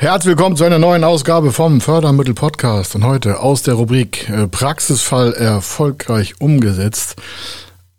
Herzlich 0.00 0.36
willkommen 0.36 0.54
zu 0.54 0.62
einer 0.62 0.78
neuen 0.78 1.02
Ausgabe 1.02 1.50
vom 1.50 1.80
Fördermittel 1.80 2.32
Podcast. 2.32 2.94
Und 2.94 3.02
heute 3.02 3.40
aus 3.40 3.64
der 3.64 3.74
Rubrik 3.74 4.28
äh, 4.28 4.46
Praxisfall 4.46 5.32
erfolgreich 5.32 6.40
umgesetzt 6.40 7.16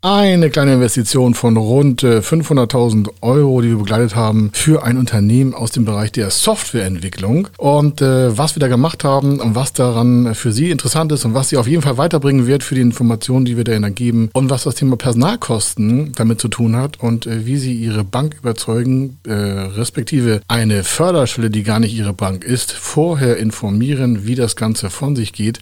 eine 0.02 0.50
kleine 0.50 0.76
Investition 0.76 1.34
von 1.34 1.58
rund 1.58 2.04
500.000 2.04 3.08
äh, 3.08 3.12
Euro, 3.20 3.62
die 3.62 3.70
wir 3.70 3.78
begleitet 3.78 4.16
haben 4.16 4.50
für 4.54 4.84
ein 4.84 4.98
Unternehmen 4.98 5.54
aus 5.54 5.72
dem 5.72 5.84
Bereich 5.84 6.14
der 6.14 6.30
Softwareentwicklung. 6.30 7.50
Und 7.58 8.02
äh, 8.02 8.38
was 8.38 8.56
wir 8.56 8.62
da 8.62 8.70
gemacht 8.70 9.04
haben 9.04 9.42
und 9.42 9.56
was 9.56 9.74
daran 9.74 10.34
für 10.36 10.54
Sie 10.54 10.72
interessant 10.72 11.12
ist 11.12 11.26
und 11.26 11.34
was 11.34 11.50
Sie 11.50 11.58
auf 11.58 11.68
jeden 11.68 11.82
Fall 11.82 11.98
weiterbringen 11.98 12.48
wird 12.48 12.64
für 12.64 12.76
die 12.76 12.82
Informationen, 12.82 13.44
die 13.44 13.58
wir 13.58 13.66
da 13.66 13.78
geben 13.90 14.30
und 14.32 14.50
was 14.50 14.64
das 14.64 14.76
Thema 14.76 14.96
Personalkosten 14.96 16.14
damit 16.14 16.40
zu 16.40 16.48
tun 16.48 16.78
hat 16.78 17.00
und 17.02 17.28
äh, 17.28 17.46
wie 17.46 17.58
Sie 17.58 17.74
Ihre 17.74 18.06
Bank 18.06 18.36
überzeugen, 18.40 19.18
äh, 19.28 19.34
respektive 19.34 20.40
eine 20.48 20.86
Förderstelle, 20.86 21.50
die 21.50 21.64
gar 21.64 21.82
nicht 21.82 21.94
Ihre 21.94 22.14
Bank 22.14 22.46
ist, 22.46 22.72
vorher 22.72 23.36
informieren, 23.36 24.26
wie 24.26 24.36
das 24.36 24.56
Ganze 24.56 24.90
von 24.90 25.18
sich 25.18 25.34
geht. 25.34 25.60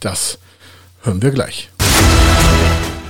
Das 0.00 0.38
hören 1.02 1.20
wir 1.20 1.32
gleich. 1.32 1.68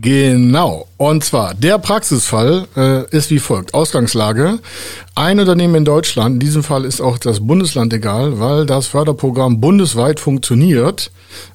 Genau. 0.00 0.86
Und 0.96 1.24
zwar, 1.24 1.52
der 1.54 1.78
Praxisfall 1.78 2.66
äh, 2.74 3.08
ist 3.14 3.30
wie 3.30 3.38
folgt. 3.38 3.74
Ausgangslage. 3.74 4.60
Ein 5.14 5.40
Unternehmen 5.40 5.74
in 5.74 5.84
Deutschland, 5.84 6.34
in 6.34 6.40
diesem 6.40 6.62
Fall 6.62 6.84
ist 6.86 7.02
auch 7.02 7.18
das 7.18 7.46
Bundesland 7.46 7.92
egal, 7.92 8.40
weil 8.40 8.64
das 8.64 8.86
Förderprogramm 8.86 9.60
bundesweit 9.60 10.18
funktioniert. 10.18 11.10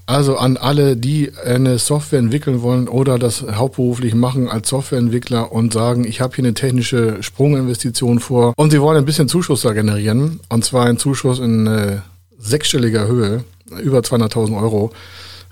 Also 0.05 0.37
an 0.37 0.57
alle, 0.57 0.95
die 0.95 1.31
eine 1.43 1.79
Software 1.79 2.19
entwickeln 2.19 2.61
wollen 2.61 2.87
oder 2.87 3.17
das 3.17 3.41
hauptberuflich 3.41 4.13
machen 4.13 4.47
als 4.47 4.69
Softwareentwickler 4.69 5.51
und 5.51 5.73
sagen, 5.73 6.05
ich 6.05 6.21
habe 6.21 6.35
hier 6.35 6.43
eine 6.43 6.53
technische 6.53 7.23
Sprunginvestition 7.23 8.19
vor 8.19 8.53
und 8.57 8.69
sie 8.69 8.81
wollen 8.81 8.97
ein 8.97 9.05
bisschen 9.05 9.27
Zuschuss 9.27 9.61
da 9.61 9.73
generieren. 9.73 10.39
Und 10.49 10.63
zwar 10.63 10.85
ein 10.85 10.97
Zuschuss 10.97 11.39
in 11.39 11.65
äh, 11.65 11.97
sechsstelliger 12.37 13.07
Höhe, 13.07 13.43
über 13.81 13.99
200.000 13.99 14.61
Euro. 14.61 14.91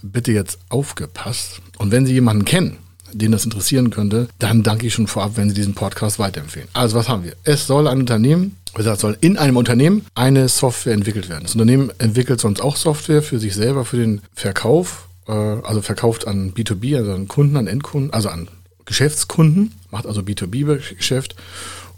Bitte 0.03 0.31
jetzt 0.31 0.59
aufgepasst. 0.69 1.61
Und 1.77 1.91
wenn 1.91 2.05
Sie 2.05 2.13
jemanden 2.13 2.45
kennen, 2.45 2.77
den 3.13 3.31
das 3.31 3.45
interessieren 3.45 3.89
könnte, 3.89 4.27
dann 4.39 4.63
danke 4.63 4.87
ich 4.87 4.93
schon 4.93 5.07
vorab, 5.07 5.31
wenn 5.35 5.49
Sie 5.49 5.55
diesen 5.55 5.73
Podcast 5.73 6.19
weiterempfehlen. 6.19 6.67
Also 6.73 6.95
was 6.95 7.09
haben 7.09 7.23
wir? 7.23 7.33
Es 7.43 7.67
soll 7.67 7.87
ein 7.87 7.99
Unternehmen, 7.99 8.57
es 8.77 8.99
soll 8.99 9.17
in 9.21 9.37
einem 9.37 9.57
Unternehmen 9.57 10.05
eine 10.15 10.49
Software 10.49 10.93
entwickelt 10.93 11.29
werden. 11.29 11.43
Das 11.43 11.53
Unternehmen 11.53 11.91
entwickelt 11.99 12.41
sonst 12.41 12.61
auch 12.61 12.75
Software 12.75 13.21
für 13.21 13.39
sich 13.39 13.55
selber, 13.55 13.85
für 13.85 13.97
den 13.97 14.21
Verkauf, 14.33 15.07
äh, 15.27 15.31
also 15.31 15.81
verkauft 15.81 16.27
an 16.27 16.53
B2B, 16.53 16.97
also 16.97 17.13
an 17.13 17.27
Kunden, 17.27 17.57
an 17.57 17.67
Endkunden, 17.67 18.11
also 18.11 18.29
an 18.29 18.47
Geschäftskunden, 18.85 19.73
macht 19.91 20.05
also 20.05 20.21
B2B-Geschäft 20.21 21.35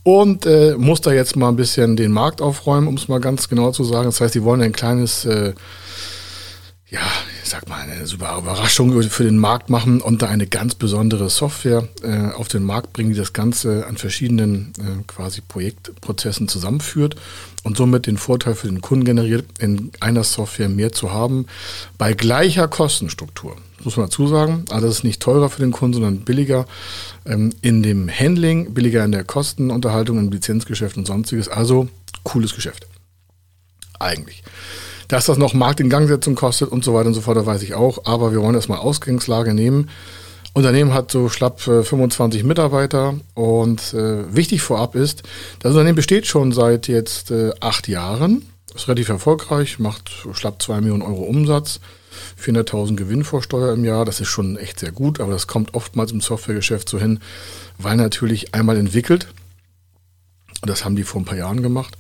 und 0.04 0.46
äh, 0.46 0.76
muss 0.78 1.02
da 1.02 1.12
jetzt 1.12 1.36
mal 1.36 1.50
ein 1.50 1.56
bisschen 1.56 1.96
den 1.96 2.12
Markt 2.12 2.42
aufräumen, 2.42 2.88
um 2.88 2.94
es 2.94 3.08
mal 3.08 3.20
ganz 3.20 3.50
genau 3.50 3.72
zu 3.72 3.84
sagen. 3.84 4.06
Das 4.06 4.22
heißt, 4.22 4.34
sie 4.34 4.44
wollen 4.44 4.62
ein 4.62 4.72
kleines 4.72 5.26
äh, 5.26 5.54
ja, 6.96 7.12
ich 7.44 7.50
sag 7.50 7.68
mal, 7.68 7.82
eine 7.82 8.08
super 8.08 8.38
Überraschung 8.38 9.02
für 9.04 9.26
den 9.26 9.38
Markt 9.38 9.70
machen 9.70 10.00
und 10.00 10.22
da 10.22 10.28
eine 10.28 10.48
ganz 10.48 10.76
besondere 10.76 11.30
Software 11.30 11.90
äh, 12.04 12.32
auf 12.32 12.48
den 12.48 12.64
Markt 12.64 12.94
bringen, 12.94 13.12
die 13.12 13.18
das 13.18 13.34
Ganze 13.34 13.86
an 13.86 13.98
verschiedenen 13.98 14.72
äh, 14.80 15.04
quasi 15.06 15.42
Projektprozessen 15.42 16.48
zusammenführt 16.48 17.18
und 17.64 17.76
somit 17.76 18.08
den 18.08 18.18
Vorteil 18.18 18.56
für 18.56 18.68
den 18.68 18.80
Kunden 18.80 19.04
generiert, 19.04 19.46
in 19.60 19.92
einer 20.00 20.24
Software 20.24 20.70
mehr 20.70 20.94
zu 20.94 21.12
haben, 21.12 21.48
bei 21.98 22.14
gleicher 22.14 22.70
Kostenstruktur. 22.70 23.58
Das 23.76 23.86
muss 23.86 23.98
man 23.98 24.06
dazu 24.06 24.28
sagen. 24.28 24.64
Also 24.70 24.88
das 24.88 24.98
ist 24.98 25.04
nicht 25.04 25.22
teurer 25.22 25.50
für 25.50 25.62
den 25.62 25.74
Kunden, 25.74 25.96
sondern 25.96 26.20
billiger 26.22 26.66
ähm, 27.26 27.52
in 27.62 27.84
dem 27.84 28.10
Handling, 28.10 28.74
billiger 28.74 29.04
in 29.04 29.12
der 29.12 29.26
Kostenunterhaltung, 29.26 30.18
im 30.18 30.32
Lizenzgeschäft 30.32 30.96
und 30.96 31.06
sonstiges. 31.06 31.50
Also 31.50 31.90
cooles 32.24 32.56
Geschäft. 32.56 32.88
Eigentlich. 34.00 34.44
Dass 35.08 35.26
das 35.26 35.38
noch 35.38 35.54
Marktingangsetzung 35.54 36.36
kostet 36.36 36.70
und 36.70 36.84
so 36.84 36.94
weiter 36.94 37.08
und 37.08 37.14
so 37.14 37.22
fort, 37.22 37.38
da 37.38 37.46
weiß 37.46 37.62
ich 37.64 37.76
auch. 37.76 38.06
Aber 38.06 38.32
wir 38.32 38.42
wollen 38.42 38.56
erstmal 38.56 38.80
Ausgangslage 38.80 39.54
nehmen. 39.54 39.90
Unternehmen 40.56 40.94
hat 40.94 41.12
so 41.12 41.28
schlapp 41.28 41.60
25 41.60 42.42
äh, 42.42 42.44
Mitarbeiter 42.46 43.16
und 43.34 43.94
äh, 43.94 44.34
wichtig 44.34 44.62
vorab 44.62 44.96
ist, 44.96 45.24
das 45.60 45.72
Unternehmen 45.72 45.98
besteht 45.98 46.28
schon 46.28 46.54
seit 46.54 46.88
jetzt 46.88 47.30
äh, 47.30 47.52
acht 47.60 47.90
Jahren, 47.90 48.46
ist 48.74 48.88
relativ 48.88 49.10
erfolgreich, 49.10 49.80
macht 49.80 50.10
schlapp 50.32 50.62
zwei 50.62 50.80
Millionen 50.80 51.02
Euro 51.02 51.24
Umsatz, 51.24 51.82
400.000 52.42 52.96
Gewinn 52.96 53.26
vor 53.26 53.44
Steuer 53.44 53.74
im 53.74 53.84
Jahr, 53.84 54.06
das 54.06 54.22
ist 54.22 54.30
schon 54.30 54.56
echt 54.56 54.80
sehr 54.80 54.94
gut, 54.94 55.20
aber 55.20 55.34
das 55.34 55.48
kommt 55.48 55.74
oftmals 55.74 56.14
im 56.14 56.22
Softwaregeschäft 56.22 56.88
so 56.88 57.00
hin, 57.00 57.20
weil 57.78 57.98
natürlich 57.98 58.56
einmal 58.56 58.78
entwickelt, 58.78 59.28
das 60.62 60.86
haben 60.86 60.96
die 60.96 61.04
vor 61.04 61.20
ein 61.20 61.26
paar 61.26 61.38
Jahren 61.38 61.64
gemacht, 61.64 61.98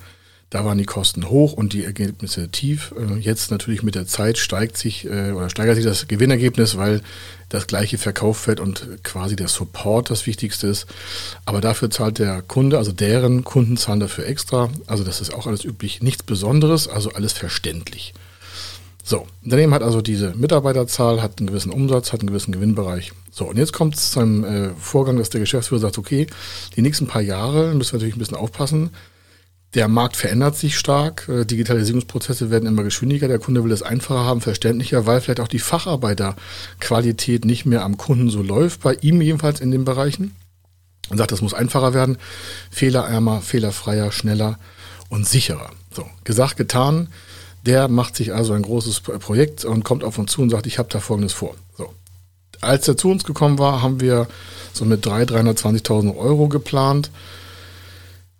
da 0.50 0.63
waren 0.63 0.78
die 0.78 0.85
Kosten 0.85 1.29
hoch 1.29 1.53
und 1.53 1.73
die 1.73 1.83
Ergebnisse 1.83 2.50
tief. 2.50 2.94
Äh, 2.97 3.17
jetzt 3.19 3.51
natürlich 3.51 3.83
mit 3.83 3.95
der 3.95 4.07
Zeit 4.07 4.38
steigt 4.38 4.78
sich 4.78 5.06
äh, 5.06 5.31
oder 5.31 5.50
steigert 5.50 5.75
sich 5.75 5.85
das 5.85 6.07
Gewinnergebnis, 6.07 6.78
weil 6.78 7.01
das 7.50 7.67
gleiche 7.67 7.97
verkauft 7.97 8.47
wird 8.47 8.59
und 8.59 9.03
quasi 9.03 9.35
der 9.35 9.47
Support 9.47 10.09
das 10.09 10.25
Wichtigste 10.28 10.67
ist. 10.67 10.85
Aber 11.45 11.61
dafür 11.61 11.89
zahlt 11.89 12.19
der 12.19 12.41
Kunde, 12.41 12.78
also 12.78 12.91
deren 12.91 13.44
Kunden 13.44 13.78
zahlen 13.78 14.00
dafür 14.00 14.28
extra. 14.28 14.69
Also 14.88 15.03
das 15.03 15.22
ist 15.22 15.33
auch 15.33 15.47
alles 15.47 15.63
üblich, 15.63 16.01
nichts 16.01 16.23
Besonderes, 16.23 16.88
also 16.88 17.12
alles 17.12 17.33
verständlich. 17.33 18.13
So, 19.03 19.27
Unternehmen 19.44 19.73
hat 19.73 19.83
also 19.83 20.01
diese 20.01 20.33
Mitarbeiterzahl, 20.35 21.22
hat 21.22 21.38
einen 21.38 21.47
gewissen 21.47 21.72
Umsatz, 21.72 22.12
hat 22.12 22.22
einen 22.22 22.29
gewissen 22.29 22.51
Gewinnbereich. 22.51 23.12
So, 23.31 23.45
und 23.45 23.57
jetzt 23.57 23.73
kommt 23.73 23.95
es 23.95 24.12
zu 24.12 24.19
einem 24.19 24.44
äh, 24.44 24.69
Vorgang, 24.79 25.17
dass 25.17 25.29
der 25.29 25.41
Geschäftsführer 25.41 25.81
sagt, 25.81 25.97
okay, 25.97 26.25
die 26.75 26.81
nächsten 26.81 27.06
paar 27.06 27.22
Jahre 27.22 27.73
müssen 27.75 27.91
wir 27.91 27.97
natürlich 27.97 28.16
ein 28.16 28.19
bisschen 28.19 28.38
aufpassen 28.38 28.89
der 29.74 29.88
Markt 29.90 30.16
verändert 30.16 30.56
sich 30.56 30.78
stark, 30.78 31.28
äh, 31.28 31.46
Digitalisierungsprozesse 31.46 32.50
werden 32.50 32.68
immer 32.68 32.84
geschwindiger, 32.84 33.28
der 33.28 33.40
Kunde 33.40 33.64
will 33.64 33.72
es 33.72 33.81
einfacher 33.81 34.24
haben, 34.24 34.40
verständlicher, 34.40 35.06
weil 35.06 35.20
vielleicht 35.20 35.42
auch 35.42 35.50
die 35.50 35.59
Facharbeiterqualität 35.59 37.44
nicht 37.44 37.66
mehr 37.66 37.84
am 37.84 37.98
Kunden 37.98 38.30
so 38.30 38.42
läuft, 38.42 38.81
bei 38.81 38.94
ihm 39.02 39.22
jedenfalls 39.22 39.59
in 39.59 39.72
den 39.72 39.84
Bereichen. 39.84 40.36
Und 41.09 41.18
sagt, 41.18 41.31
das 41.31 41.42
muss 41.42 41.54
einfacher 41.54 41.94
werden, 41.94 42.18
fehlerärmer, 42.72 43.42
fehlerfreier, 43.42 44.12
schneller 44.12 44.58
und 45.09 45.28
sicherer. 45.28 45.70
So, 45.92 46.06
gesagt, 46.24 46.58
getan. 46.58 47.09
Der 47.66 47.88
macht 47.88 48.16
sich 48.16 48.34
also 48.34 48.54
ein 48.54 48.62
großes 48.62 49.02
Projekt 49.02 49.66
und 49.66 49.84
kommt 49.84 50.04
auf 50.04 50.18
uns 50.18 50.31
zu 50.31 50.42
und 50.42 50.51
sagt, 50.51 50.68
ich 50.68 50.78
habe 50.78 50.89
da 50.92 51.00
Folgendes 51.00 51.34
vor. 51.34 51.56
So. 51.78 51.94
Als 52.62 52.88
er 52.88 52.95
zu 52.95 53.10
uns 53.10 53.24
gekommen 53.24 53.60
war, 53.60 53.81
haben 53.81 54.01
wir 54.01 54.28
so 54.74 54.86
mit 54.86 55.06
300.000, 55.06 55.62
320.000 55.62 56.18
Euro 56.18 56.48
geplant 56.48 57.12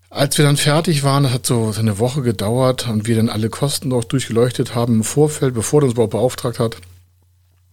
als 0.10 0.38
wir 0.38 0.46
dann 0.46 0.58
fertig 0.58 1.04
waren, 1.04 1.24
das 1.24 1.34
hat 1.34 1.46
so 1.46 1.74
eine 1.78 2.00
Woche 2.00 2.22
gedauert 2.22 2.88
und 2.88 3.08
wir 3.08 3.16
dann 3.16 3.30
alle 3.30 3.50
Kosten 3.50 3.92
auch 3.92 4.04
durchgeleuchtet 4.04 4.76
haben 4.76 4.96
im 4.96 5.04
Vorfeld, 5.04 5.54
bevor 5.54 5.82
er 5.82 5.86
uns 5.86 5.94
überhaupt 5.94 6.12
beauftragt 6.12 6.60
hat, 6.60 6.78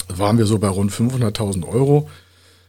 waren 0.09 0.39
wir 0.39 0.47
so 0.47 0.59
bei 0.59 0.69
rund 0.69 0.93
500.000 0.93 1.67
Euro. 1.67 2.09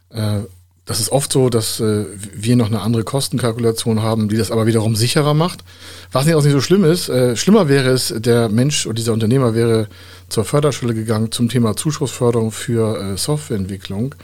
Äh, 0.09 0.39
das 0.85 0.99
ist 0.99 1.11
oft 1.11 1.31
so, 1.31 1.49
dass 1.49 1.79
äh, 1.79 2.05
wir 2.33 2.55
noch 2.55 2.67
eine 2.67 2.81
andere 2.81 3.03
Kostenkalkulation 3.03 4.01
haben, 4.01 4.27
die 4.27 4.37
das 4.37 4.51
aber 4.51 4.65
wiederum 4.65 4.95
sicherer 4.95 5.33
macht. 5.33 5.63
Was 6.11 6.25
nicht 6.25 6.35
auch 6.35 6.43
nicht 6.43 6.51
so 6.51 6.61
schlimm 6.61 6.83
ist. 6.83 7.07
Äh, 7.09 7.37
schlimmer 7.37 7.69
wäre 7.69 7.89
es, 7.89 8.13
der 8.15 8.49
Mensch 8.49 8.85
oder 8.85 8.95
dieser 8.95 9.13
Unternehmer 9.13 9.55
wäre 9.55 9.87
zur 10.27 10.43
Förderschule 10.43 10.93
gegangen 10.93 11.31
zum 11.31 11.47
Thema 11.47 11.75
Zuschussförderung 11.75 12.51
für 12.51 13.17
Softwareentwicklung 13.17 14.15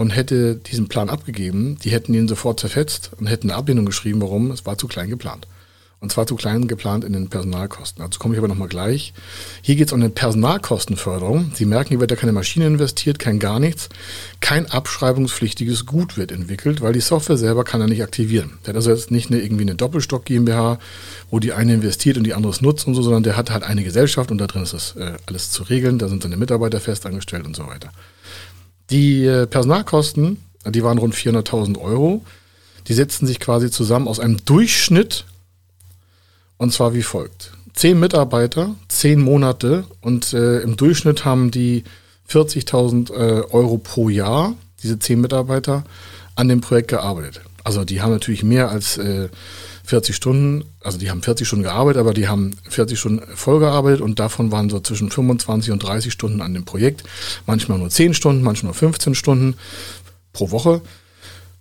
und 0.00 0.16
hätte 0.16 0.56
diesen 0.56 0.88
Plan 0.88 1.10
abgegeben, 1.10 1.76
die 1.84 1.90
hätten 1.90 2.14
ihn 2.14 2.26
sofort 2.26 2.58
zerfetzt 2.58 3.10
und 3.20 3.26
hätten 3.26 3.50
eine 3.50 3.58
Ablehnung 3.58 3.84
geschrieben, 3.84 4.22
warum, 4.22 4.50
es 4.50 4.64
war 4.64 4.78
zu 4.78 4.88
klein 4.88 5.10
geplant. 5.10 5.46
Und 6.00 6.10
zwar 6.10 6.26
zu 6.26 6.36
klein 6.36 6.66
geplant 6.68 7.04
in 7.04 7.12
den 7.12 7.28
Personalkosten. 7.28 8.02
Dazu 8.02 8.18
komme 8.18 8.34
ich 8.34 8.38
aber 8.38 8.48
nochmal 8.48 8.68
gleich. 8.68 9.12
Hier 9.60 9.76
geht 9.76 9.88
es 9.88 9.92
um 9.92 10.00
eine 10.00 10.08
Personalkostenförderung. 10.08 11.52
Sie 11.54 11.66
merken, 11.66 11.90
hier 11.90 12.00
wird 12.00 12.10
ja 12.10 12.16
keine 12.16 12.32
Maschine 12.32 12.66
investiert, 12.66 13.18
kein 13.18 13.38
gar 13.38 13.60
nichts. 13.60 13.90
Kein 14.40 14.70
abschreibungspflichtiges 14.70 15.84
Gut 15.84 16.16
wird 16.16 16.32
entwickelt, 16.32 16.80
weil 16.80 16.94
die 16.94 17.00
Software 17.00 17.36
selber 17.36 17.64
kann 17.64 17.82
er 17.82 17.86
nicht 17.86 18.02
aktivieren. 18.02 18.52
Der 18.64 18.70
hat 18.70 18.76
also 18.76 18.92
jetzt 18.92 19.10
nicht 19.10 19.30
eine, 19.30 19.42
irgendwie 19.42 19.64
eine 19.64 19.74
Doppelstock 19.74 20.24
GmbH, 20.24 20.78
wo 21.30 21.40
die 21.40 21.52
eine 21.52 21.74
investiert 21.74 22.16
und 22.16 22.24
die 22.24 22.32
andere 22.32 22.52
es 22.52 22.62
nutzt 22.62 22.86
und 22.86 22.94
so, 22.94 23.02
sondern 23.02 23.22
der 23.22 23.36
hat 23.36 23.50
halt 23.50 23.64
eine 23.64 23.84
Gesellschaft 23.84 24.30
und 24.30 24.38
da 24.38 24.46
drin 24.46 24.62
ist 24.62 24.72
das 24.72 24.96
äh, 24.96 25.18
alles 25.26 25.50
zu 25.50 25.64
regeln. 25.64 25.98
Da 25.98 26.08
sind 26.08 26.22
seine 26.22 26.38
Mitarbeiter 26.38 26.80
fest 26.80 27.04
angestellt 27.04 27.44
und 27.44 27.54
so 27.54 27.66
weiter. 27.66 27.92
Die 28.90 29.24
äh, 29.24 29.46
Personalkosten, 29.46 30.38
die 30.66 30.82
waren 30.82 30.98
rund 30.98 31.14
400.000 31.14 31.78
Euro. 31.78 32.24
Die 32.88 32.94
setzten 32.94 33.26
sich 33.26 33.40
quasi 33.40 33.70
zusammen 33.70 34.08
aus 34.08 34.20
einem 34.20 34.44
Durchschnitt 34.44 35.24
und 36.56 36.72
zwar 36.72 36.92
wie 36.94 37.02
folgt. 37.02 37.52
Zehn 37.72 37.98
Mitarbeiter, 38.00 38.74
zehn 38.88 39.20
Monate 39.20 39.84
und 40.00 40.32
äh, 40.32 40.60
im 40.60 40.76
Durchschnitt 40.76 41.24
haben 41.24 41.50
die 41.50 41.84
40.000 42.28 43.12
äh, 43.12 43.42
Euro 43.50 43.78
pro 43.78 44.08
Jahr, 44.08 44.54
diese 44.82 44.98
zehn 44.98 45.20
Mitarbeiter, 45.20 45.84
an 46.34 46.48
dem 46.48 46.60
Projekt 46.60 46.88
gearbeitet. 46.88 47.42
Also 47.64 47.84
die 47.84 48.02
haben 48.02 48.12
natürlich 48.12 48.42
mehr 48.42 48.70
als 48.70 48.98
äh, 48.98 49.28
40 49.90 50.14
Stunden, 50.14 50.64
also 50.84 50.98
die 50.98 51.10
haben 51.10 51.20
40 51.20 51.48
Stunden 51.48 51.64
gearbeitet, 51.64 51.98
aber 51.98 52.14
die 52.14 52.28
haben 52.28 52.52
40 52.68 52.96
Stunden 52.96 53.22
voll 53.34 53.58
gearbeitet 53.58 54.00
und 54.00 54.20
davon 54.20 54.52
waren 54.52 54.70
so 54.70 54.78
zwischen 54.78 55.10
25 55.10 55.72
und 55.72 55.82
30 55.82 56.12
Stunden 56.12 56.40
an 56.42 56.54
dem 56.54 56.64
Projekt. 56.64 57.02
Manchmal 57.44 57.78
nur 57.78 57.90
10 57.90 58.14
Stunden, 58.14 58.42
manchmal 58.42 58.68
nur 58.68 58.78
15 58.78 59.16
Stunden 59.16 59.56
pro 60.32 60.52
Woche. 60.52 60.80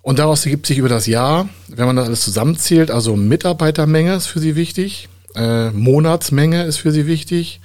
Und 0.04 0.20
daraus 0.20 0.46
ergibt 0.46 0.68
sich 0.68 0.78
über 0.78 0.90
das 0.90 1.08
Jahr, 1.08 1.50
wenn 1.70 1.88
man 1.88 1.96
das 1.96 2.06
alles 2.06 2.22
zusammenzählt, 2.22 2.92
also 2.92 3.16
Mitarbeitermenge 3.16 4.14
ist 4.14 4.28
für 4.28 4.40
Sie 4.40 4.56
wichtig, 4.56 5.10
äh, 5.36 5.72
Monatsmenge 5.72 6.66
ist 6.66 6.78
für 6.78 6.92
Sie 6.92 7.08
wichtig 7.08 7.62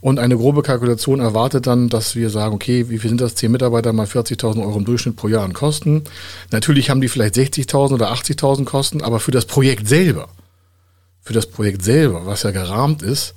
und 0.00 0.18
eine 0.18 0.36
grobe 0.36 0.62
Kalkulation 0.62 1.20
erwartet 1.20 1.66
dann, 1.66 1.88
dass 1.88 2.14
wir 2.14 2.30
sagen, 2.30 2.54
okay, 2.54 2.88
wie 2.88 2.98
viel 2.98 3.08
sind 3.08 3.20
das? 3.20 3.34
10 3.34 3.50
Mitarbeiter 3.50 3.92
mal 3.92 4.06
40.000 4.06 4.60
Euro 4.60 4.78
im 4.78 4.84
Durchschnitt 4.84 5.16
pro 5.16 5.28
Jahr 5.28 5.44
an 5.44 5.52
Kosten. 5.52 6.04
Natürlich 6.50 6.90
haben 6.90 7.00
die 7.00 7.08
vielleicht 7.08 7.34
60.000 7.34 7.94
oder 7.94 8.12
80.000 8.12 8.64
Kosten, 8.64 9.02
aber 9.02 9.20
für 9.20 9.30
das 9.30 9.46
Projekt 9.46 9.88
selber, 9.88 10.28
für 11.22 11.32
das 11.32 11.46
Projekt 11.46 11.82
selber, 11.82 12.26
was 12.26 12.42
ja 12.42 12.50
gerahmt 12.50 13.02
ist, 13.02 13.34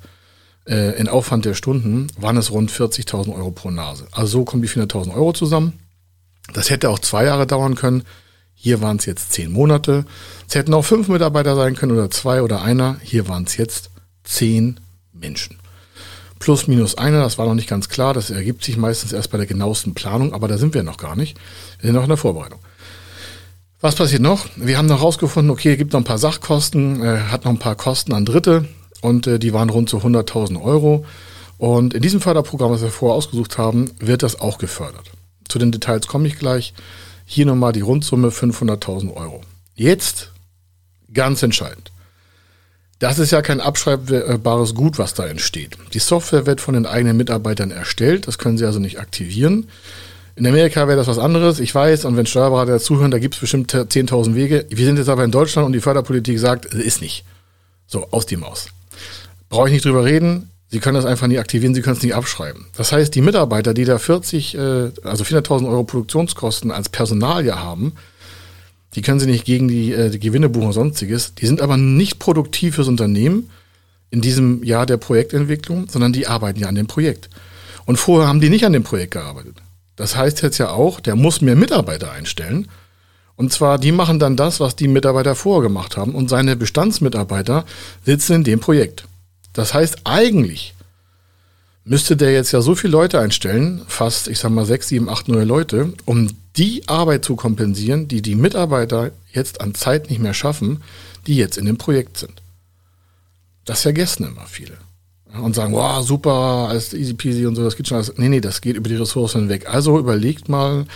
äh, 0.68 0.98
in 0.98 1.08
Aufwand 1.08 1.44
der 1.44 1.54
Stunden, 1.54 2.08
waren 2.18 2.36
es 2.36 2.50
rund 2.50 2.70
40.000 2.70 3.34
Euro 3.34 3.50
pro 3.50 3.70
Nase. 3.70 4.06
Also 4.12 4.38
so 4.38 4.44
kommen 4.44 4.62
die 4.62 4.68
400.000 4.68 5.14
Euro 5.14 5.32
zusammen. 5.32 5.74
Das 6.52 6.70
hätte 6.70 6.90
auch 6.90 6.98
zwei 6.98 7.24
Jahre 7.24 7.46
dauern 7.46 7.74
können. 7.74 8.04
Hier 8.54 8.82
waren 8.82 8.98
es 8.98 9.06
jetzt 9.06 9.32
zehn 9.32 9.50
Monate. 9.50 10.04
Es 10.46 10.54
hätten 10.54 10.74
auch 10.74 10.84
fünf 10.84 11.08
Mitarbeiter 11.08 11.56
sein 11.56 11.76
können 11.76 11.92
oder 11.92 12.10
zwei 12.10 12.42
oder 12.42 12.62
einer. 12.62 12.98
Hier 13.02 13.26
waren 13.28 13.44
es 13.44 13.56
jetzt 13.56 13.90
zehn 14.24 14.78
Menschen. 15.12 15.59
Plus 16.40 16.66
minus 16.66 16.96
einer, 16.96 17.22
das 17.22 17.36
war 17.36 17.46
noch 17.46 17.54
nicht 17.54 17.68
ganz 17.68 17.90
klar. 17.90 18.14
Das 18.14 18.30
ergibt 18.30 18.64
sich 18.64 18.78
meistens 18.78 19.12
erst 19.12 19.30
bei 19.30 19.36
der 19.36 19.46
genauesten 19.46 19.94
Planung, 19.94 20.32
aber 20.32 20.48
da 20.48 20.56
sind 20.56 20.74
wir 20.74 20.82
noch 20.82 20.96
gar 20.96 21.14
nicht. 21.14 21.38
Wir 21.78 21.88
sind 21.88 21.94
noch 21.94 22.02
in 22.02 22.08
der 22.08 22.16
Vorbereitung. 22.16 22.58
Was 23.82 23.94
passiert 23.94 24.22
noch? 24.22 24.46
Wir 24.56 24.78
haben 24.78 24.86
noch 24.86 25.02
rausgefunden, 25.02 25.50
okay, 25.50 25.76
gibt 25.76 25.92
noch 25.92 26.00
ein 26.00 26.04
paar 26.04 26.18
Sachkosten, 26.18 27.02
äh, 27.02 27.18
hat 27.30 27.44
noch 27.44 27.52
ein 27.52 27.58
paar 27.58 27.76
Kosten 27.76 28.14
an 28.14 28.24
Dritte 28.24 28.66
und 29.02 29.26
äh, 29.26 29.38
die 29.38 29.52
waren 29.52 29.68
rund 29.68 29.90
zu 29.90 29.98
100.000 29.98 30.60
Euro. 30.62 31.04
Und 31.58 31.92
in 31.92 32.00
diesem 32.00 32.22
Förderprogramm, 32.22 32.72
was 32.72 32.80
wir 32.80 32.90
vorher 32.90 33.16
ausgesucht 33.16 33.58
haben, 33.58 33.90
wird 33.98 34.22
das 34.22 34.40
auch 34.40 34.56
gefördert. 34.56 35.10
Zu 35.46 35.58
den 35.58 35.72
Details 35.72 36.06
komme 36.06 36.26
ich 36.26 36.38
gleich. 36.38 36.72
Hier 37.26 37.44
nochmal 37.44 37.72
die 37.72 37.82
Rundsumme 37.82 38.28
500.000 38.28 39.14
Euro. 39.14 39.42
Jetzt 39.74 40.32
ganz 41.12 41.42
entscheidend. 41.42 41.92
Das 43.00 43.18
ist 43.18 43.32
ja 43.32 43.40
kein 43.40 43.60
abschreibbares 43.62 44.74
Gut, 44.74 44.98
was 44.98 45.14
da 45.14 45.26
entsteht. 45.26 45.78
Die 45.94 45.98
Software 45.98 46.44
wird 46.44 46.60
von 46.60 46.74
den 46.74 46.84
eigenen 46.84 47.16
Mitarbeitern 47.16 47.70
erstellt. 47.70 48.28
Das 48.28 48.36
können 48.36 48.58
sie 48.58 48.66
also 48.66 48.78
nicht 48.78 49.00
aktivieren. 49.00 49.68
In 50.36 50.46
Amerika 50.46 50.86
wäre 50.86 50.98
das 50.98 51.06
was 51.06 51.18
anderes. 51.18 51.60
Ich 51.60 51.74
weiß, 51.74 52.04
und 52.04 52.18
wenn 52.18 52.26
Steuerberater 52.26 52.78
zuhören, 52.78 53.10
da 53.10 53.18
gibt 53.18 53.34
es 53.34 53.40
bestimmt 53.40 53.74
10.000 53.74 54.34
Wege. 54.34 54.66
Wir 54.68 54.84
sind 54.84 54.98
jetzt 54.98 55.08
aber 55.08 55.24
in 55.24 55.30
Deutschland 55.30 55.64
und 55.64 55.72
die 55.72 55.80
Förderpolitik 55.80 56.38
sagt, 56.38 56.66
es 56.66 56.74
ist 56.74 57.00
nicht. 57.00 57.24
So, 57.86 58.06
aus 58.10 58.26
die 58.26 58.36
Maus. 58.36 58.68
Brauche 59.48 59.68
ich 59.68 59.72
nicht 59.72 59.84
drüber 59.86 60.04
reden. 60.04 60.50
Sie 60.68 60.78
können 60.78 60.94
das 60.94 61.06
einfach 61.06 61.26
nicht 61.26 61.40
aktivieren, 61.40 61.74
Sie 61.74 61.80
können 61.80 61.96
es 61.96 62.02
nicht 62.02 62.14
abschreiben. 62.14 62.66
Das 62.76 62.92
heißt, 62.92 63.14
die 63.14 63.22
Mitarbeiter, 63.22 63.72
die 63.72 63.86
da 63.86 63.98
40, 63.98 64.54
äh, 64.54 64.58
also 65.02 65.24
400.000 65.24 65.66
Euro 65.66 65.84
Produktionskosten 65.84 66.70
als 66.70 66.90
Personal 66.90 67.44
ja 67.44 67.60
haben, 67.60 67.94
die 68.94 69.02
können 69.02 69.20
Sie 69.20 69.26
nicht 69.26 69.44
gegen 69.44 69.68
die, 69.68 69.92
äh, 69.92 70.10
die 70.10 70.18
Gewinne 70.18 70.48
buchen 70.48 70.68
und 70.68 70.72
sonstiges. 70.72 71.34
Die 71.34 71.46
sind 71.46 71.60
aber 71.60 71.76
nicht 71.76 72.18
produktiv 72.18 72.74
fürs 72.74 72.88
Unternehmen 72.88 73.50
in 74.10 74.20
diesem 74.20 74.64
Jahr 74.64 74.86
der 74.86 74.96
Projektentwicklung, 74.96 75.88
sondern 75.88 76.12
die 76.12 76.26
arbeiten 76.26 76.58
ja 76.58 76.68
an 76.68 76.74
dem 76.74 76.88
Projekt. 76.88 77.30
Und 77.86 77.96
vorher 77.96 78.28
haben 78.28 78.40
die 78.40 78.50
nicht 78.50 78.64
an 78.64 78.72
dem 78.72 78.82
Projekt 78.82 79.12
gearbeitet. 79.12 79.56
Das 79.96 80.16
heißt 80.16 80.42
jetzt 80.42 80.58
ja 80.58 80.70
auch, 80.70 81.00
der 81.00 81.14
muss 81.14 81.40
mehr 81.40 81.56
Mitarbeiter 81.56 82.10
einstellen. 82.10 82.68
Und 83.36 83.52
zwar, 83.52 83.78
die 83.78 83.92
machen 83.92 84.18
dann 84.18 84.36
das, 84.36 84.60
was 84.60 84.76
die 84.76 84.88
Mitarbeiter 84.88 85.34
vorher 85.34 85.62
gemacht 85.62 85.96
haben. 85.96 86.14
Und 86.14 86.28
seine 86.28 86.56
Bestandsmitarbeiter 86.56 87.64
sitzen 88.04 88.36
in 88.36 88.44
dem 88.44 88.60
Projekt. 88.60 89.04
Das 89.52 89.72
heißt, 89.72 89.98
eigentlich 90.04 90.74
müsste 91.84 92.16
der 92.16 92.32
jetzt 92.32 92.52
ja 92.52 92.60
so 92.60 92.74
viele 92.74 92.92
Leute 92.92 93.18
einstellen, 93.18 93.82
fast, 93.86 94.28
ich 94.28 94.38
sag 94.38 94.50
mal, 94.50 94.66
sechs, 94.66 94.88
sieben, 94.88 95.08
acht 95.08 95.28
neue 95.28 95.44
Leute, 95.44 95.92
um 96.04 96.30
die 96.56 96.88
Arbeit 96.88 97.24
zu 97.24 97.36
kompensieren, 97.36 98.08
die 98.08 98.22
die 98.22 98.34
Mitarbeiter 98.34 99.12
jetzt 99.32 99.60
an 99.60 99.74
Zeit 99.74 100.10
nicht 100.10 100.20
mehr 100.20 100.34
schaffen, 100.34 100.82
die 101.26 101.36
jetzt 101.36 101.58
in 101.58 101.66
dem 101.66 101.78
Projekt 101.78 102.18
sind. 102.18 102.42
Das 103.64 103.82
vergessen 103.82 104.26
immer 104.26 104.46
viele. 104.46 104.78
Und 105.40 105.54
sagen, 105.54 105.72
wow, 105.72 106.04
super, 106.04 106.68
alles 106.68 106.92
easy 106.92 107.14
peasy 107.14 107.46
und 107.46 107.54
so, 107.54 107.62
das 107.62 107.76
geht 107.76 107.86
schon 107.86 107.96
alles. 107.96 108.12
Nee, 108.16 108.28
nee, 108.28 108.40
das 108.40 108.60
geht 108.60 108.76
über 108.76 108.88
die 108.88 108.96
Ressourcen 108.96 109.48
weg. 109.48 109.72
Also 109.72 109.96
überlegt 109.96 110.48
mal, 110.48 110.86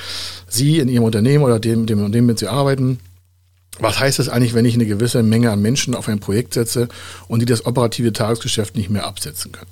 Sie 0.49 0.81
in 0.81 0.89
Ihrem 0.89 1.05
Unternehmen 1.05 1.45
oder 1.45 1.61
dem, 1.61 1.87
dem 1.87 2.01
Unternehmen, 2.01 2.27
mit 2.27 2.41
Sie 2.41 2.49
arbeiten, 2.49 2.99
was 3.79 4.01
heißt 4.01 4.19
es 4.19 4.29
eigentlich, 4.29 4.55
wenn 4.55 4.65
ich 4.65 4.75
eine 4.75 4.87
gewisse 4.87 5.23
Menge 5.23 5.53
an 5.53 5.63
Menschen 5.63 5.95
auf 5.95 6.09
ein 6.09 6.21
Projekt 6.21 6.55
setze 6.55 6.89
und 7.29 7.41
die 7.41 7.47
das 7.47 7.65
operative 7.65 8.13
Tagesgeschäft 8.13 8.77
nicht 8.77 8.91
mehr 8.91 9.07
absetzen 9.07 9.53
können? 9.53 9.71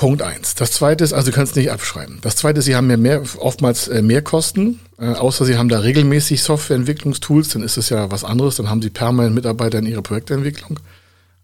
Punkt 0.00 0.22
eins. 0.22 0.54
Das 0.54 0.72
zweite 0.72 1.04
ist, 1.04 1.12
also 1.12 1.30
können 1.30 1.44
es 1.44 1.54
nicht 1.54 1.70
abschreiben. 1.70 2.20
Das 2.22 2.34
zweite 2.34 2.60
ist, 2.60 2.64
Sie 2.64 2.74
haben 2.74 2.86
mehr, 2.86 2.96
mehr 2.96 3.20
oftmals 3.36 3.86
äh, 3.86 4.00
mehr 4.00 4.22
Kosten, 4.22 4.80
äh, 4.98 5.08
außer 5.08 5.44
Sie 5.44 5.58
haben 5.58 5.68
da 5.68 5.80
regelmäßig 5.80 6.42
Softwareentwicklungstools, 6.42 7.50
dann 7.50 7.62
ist 7.62 7.76
es 7.76 7.90
ja 7.90 8.10
was 8.10 8.24
anderes, 8.24 8.56
dann 8.56 8.70
haben 8.70 8.80
Sie 8.80 8.88
permanent 8.88 9.34
Mitarbeiter 9.34 9.78
in 9.78 9.84
Ihrer 9.84 10.00
Projektentwicklung. 10.00 10.80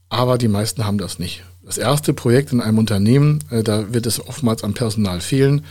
Aber 0.08 0.38
die 0.38 0.48
meisten 0.48 0.86
haben 0.86 0.96
das 0.96 1.18
nicht. 1.18 1.44
Das 1.66 1.76
erste 1.76 2.14
Projekt 2.14 2.50
in 2.50 2.62
einem 2.62 2.78
Unternehmen, 2.78 3.44
äh, 3.50 3.62
da 3.62 3.92
wird 3.92 4.06
es 4.06 4.26
oftmals 4.26 4.64
am 4.64 4.72
Personal 4.72 5.20
fehlen 5.20 5.66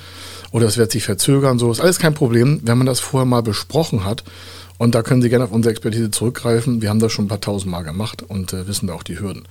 oder 0.51 0.67
es 0.67 0.77
wird 0.77 0.91
sich 0.91 1.05
verzögern. 1.05 1.57
So 1.57 1.71
ist 1.71 1.79
alles 1.79 1.97
kein 1.97 2.13
Problem, 2.13 2.61
wenn 2.65 2.77
man 2.77 2.85
das 2.85 2.99
vorher 2.99 3.25
mal 3.25 3.41
besprochen 3.41 4.05
hat 4.05 4.23
und 4.77 4.93
da 4.93 5.01
können 5.01 5.23
Sie 5.23 5.29
gerne 5.29 5.45
auf 5.45 5.51
unsere 5.51 5.71
Expertise 5.71 6.11
zurückgreifen. 6.11 6.83
Wir 6.83 6.89
haben 6.89 6.99
das 6.99 7.11
schon 7.11 7.25
ein 7.25 7.29
paar 7.29 7.41
tausend 7.41 7.71
Mal 7.71 7.81
gemacht 7.81 8.21
und 8.21 8.53
äh, 8.53 8.67
wissen 8.67 8.85
da 8.85 8.93
auch 8.93 9.01
die 9.01 9.19
Hürden. 9.19 9.47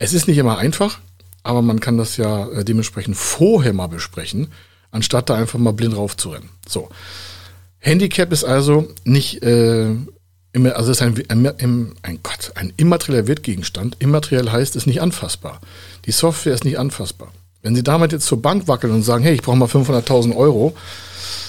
Es 0.00 0.12
ist 0.12 0.26
nicht 0.26 0.38
immer 0.38 0.58
einfach, 0.58 0.98
aber 1.46 1.62
man 1.62 1.80
kann 1.80 1.96
das 1.96 2.16
ja 2.16 2.48
äh, 2.48 2.64
dementsprechend 2.64 3.16
vorher 3.16 3.72
mal 3.72 3.86
besprechen, 3.86 4.48
anstatt 4.90 5.30
da 5.30 5.34
einfach 5.34 5.58
mal 5.58 5.72
blind 5.72 5.96
raufzurennen. 5.96 6.48
So. 6.68 6.88
Handicap 7.78 8.32
ist 8.32 8.44
also 8.44 8.88
nicht, 9.04 9.42
äh, 9.42 9.90
immer, 10.52 10.76
also 10.76 10.90
ist 10.90 11.02
ein, 11.02 11.22
ein, 11.28 11.94
ein, 12.02 12.18
Gott, 12.22 12.52
ein 12.56 12.72
immaterieller 12.76 13.28
Wertgegenstand. 13.28 13.96
Immateriell 14.00 14.50
heißt, 14.50 14.74
es 14.74 14.82
ist 14.82 14.86
nicht 14.86 15.00
anfassbar. 15.00 15.60
Die 16.06 16.12
Software 16.12 16.54
ist 16.54 16.64
nicht 16.64 16.78
anfassbar. 16.78 17.28
Wenn 17.62 17.76
Sie 17.76 17.82
damit 17.82 18.12
jetzt 18.12 18.26
zur 18.26 18.42
Bank 18.42 18.66
wackeln 18.66 18.92
und 18.92 19.02
sagen, 19.02 19.22
hey, 19.22 19.34
ich 19.34 19.42
brauche 19.42 19.56
mal 19.56 19.68
500.000 19.68 20.36
Euro, 20.36 20.74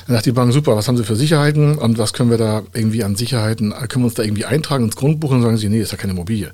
dann 0.05 0.15
sagt 0.15 0.25
die 0.27 0.31
Bank, 0.31 0.53
super, 0.53 0.75
was 0.75 0.87
haben 0.87 0.97
Sie 0.97 1.03
für 1.03 1.15
Sicherheiten 1.15 1.77
und 1.77 1.97
was 1.97 2.13
können 2.13 2.29
wir 2.29 2.37
da 2.37 2.63
irgendwie 2.73 3.03
an 3.03 3.15
Sicherheiten, 3.15 3.71
können 3.71 4.03
wir 4.03 4.07
uns 4.07 4.13
da 4.13 4.23
irgendwie 4.23 4.45
eintragen 4.45 4.85
ins 4.85 4.95
Grundbuch 4.95 5.31
und 5.31 5.41
sagen 5.41 5.57
Sie, 5.57 5.69
nee, 5.69 5.81
ist 5.81 5.91
ja 5.91 5.97
keine 5.97 6.13
Immobilie. 6.13 6.53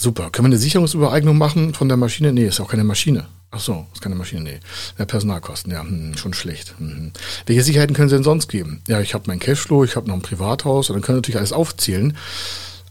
Super, 0.00 0.30
können 0.30 0.46
wir 0.46 0.54
eine 0.54 0.58
Sicherungsübereignung 0.58 1.36
machen 1.36 1.74
von 1.74 1.88
der 1.88 1.96
Maschine? 1.96 2.32
Nee, 2.32 2.46
ist 2.46 2.60
auch 2.60 2.70
keine 2.70 2.84
Maschine. 2.84 3.26
Ach 3.50 3.58
so, 3.58 3.84
ist 3.92 4.00
keine 4.00 4.14
Maschine, 4.14 4.42
nee. 4.42 4.60
Ja, 4.96 5.06
Personalkosten, 5.06 5.72
ja, 5.72 5.80
hm, 5.80 6.16
schon 6.16 6.34
schlecht. 6.34 6.76
Hm. 6.78 7.10
Welche 7.46 7.64
Sicherheiten 7.64 7.96
können 7.96 8.08
Sie 8.08 8.14
denn 8.14 8.22
sonst 8.22 8.46
geben? 8.46 8.80
Ja, 8.86 9.00
ich 9.00 9.12
habe 9.12 9.24
mein 9.26 9.40
Cashflow, 9.40 9.82
ich 9.82 9.96
habe 9.96 10.06
noch 10.06 10.14
ein 10.14 10.22
Privathaus 10.22 10.88
und 10.88 10.94
dann 10.94 11.02
können 11.02 11.16
Sie 11.16 11.18
natürlich 11.18 11.38
alles 11.38 11.52
aufzählen. 11.52 12.16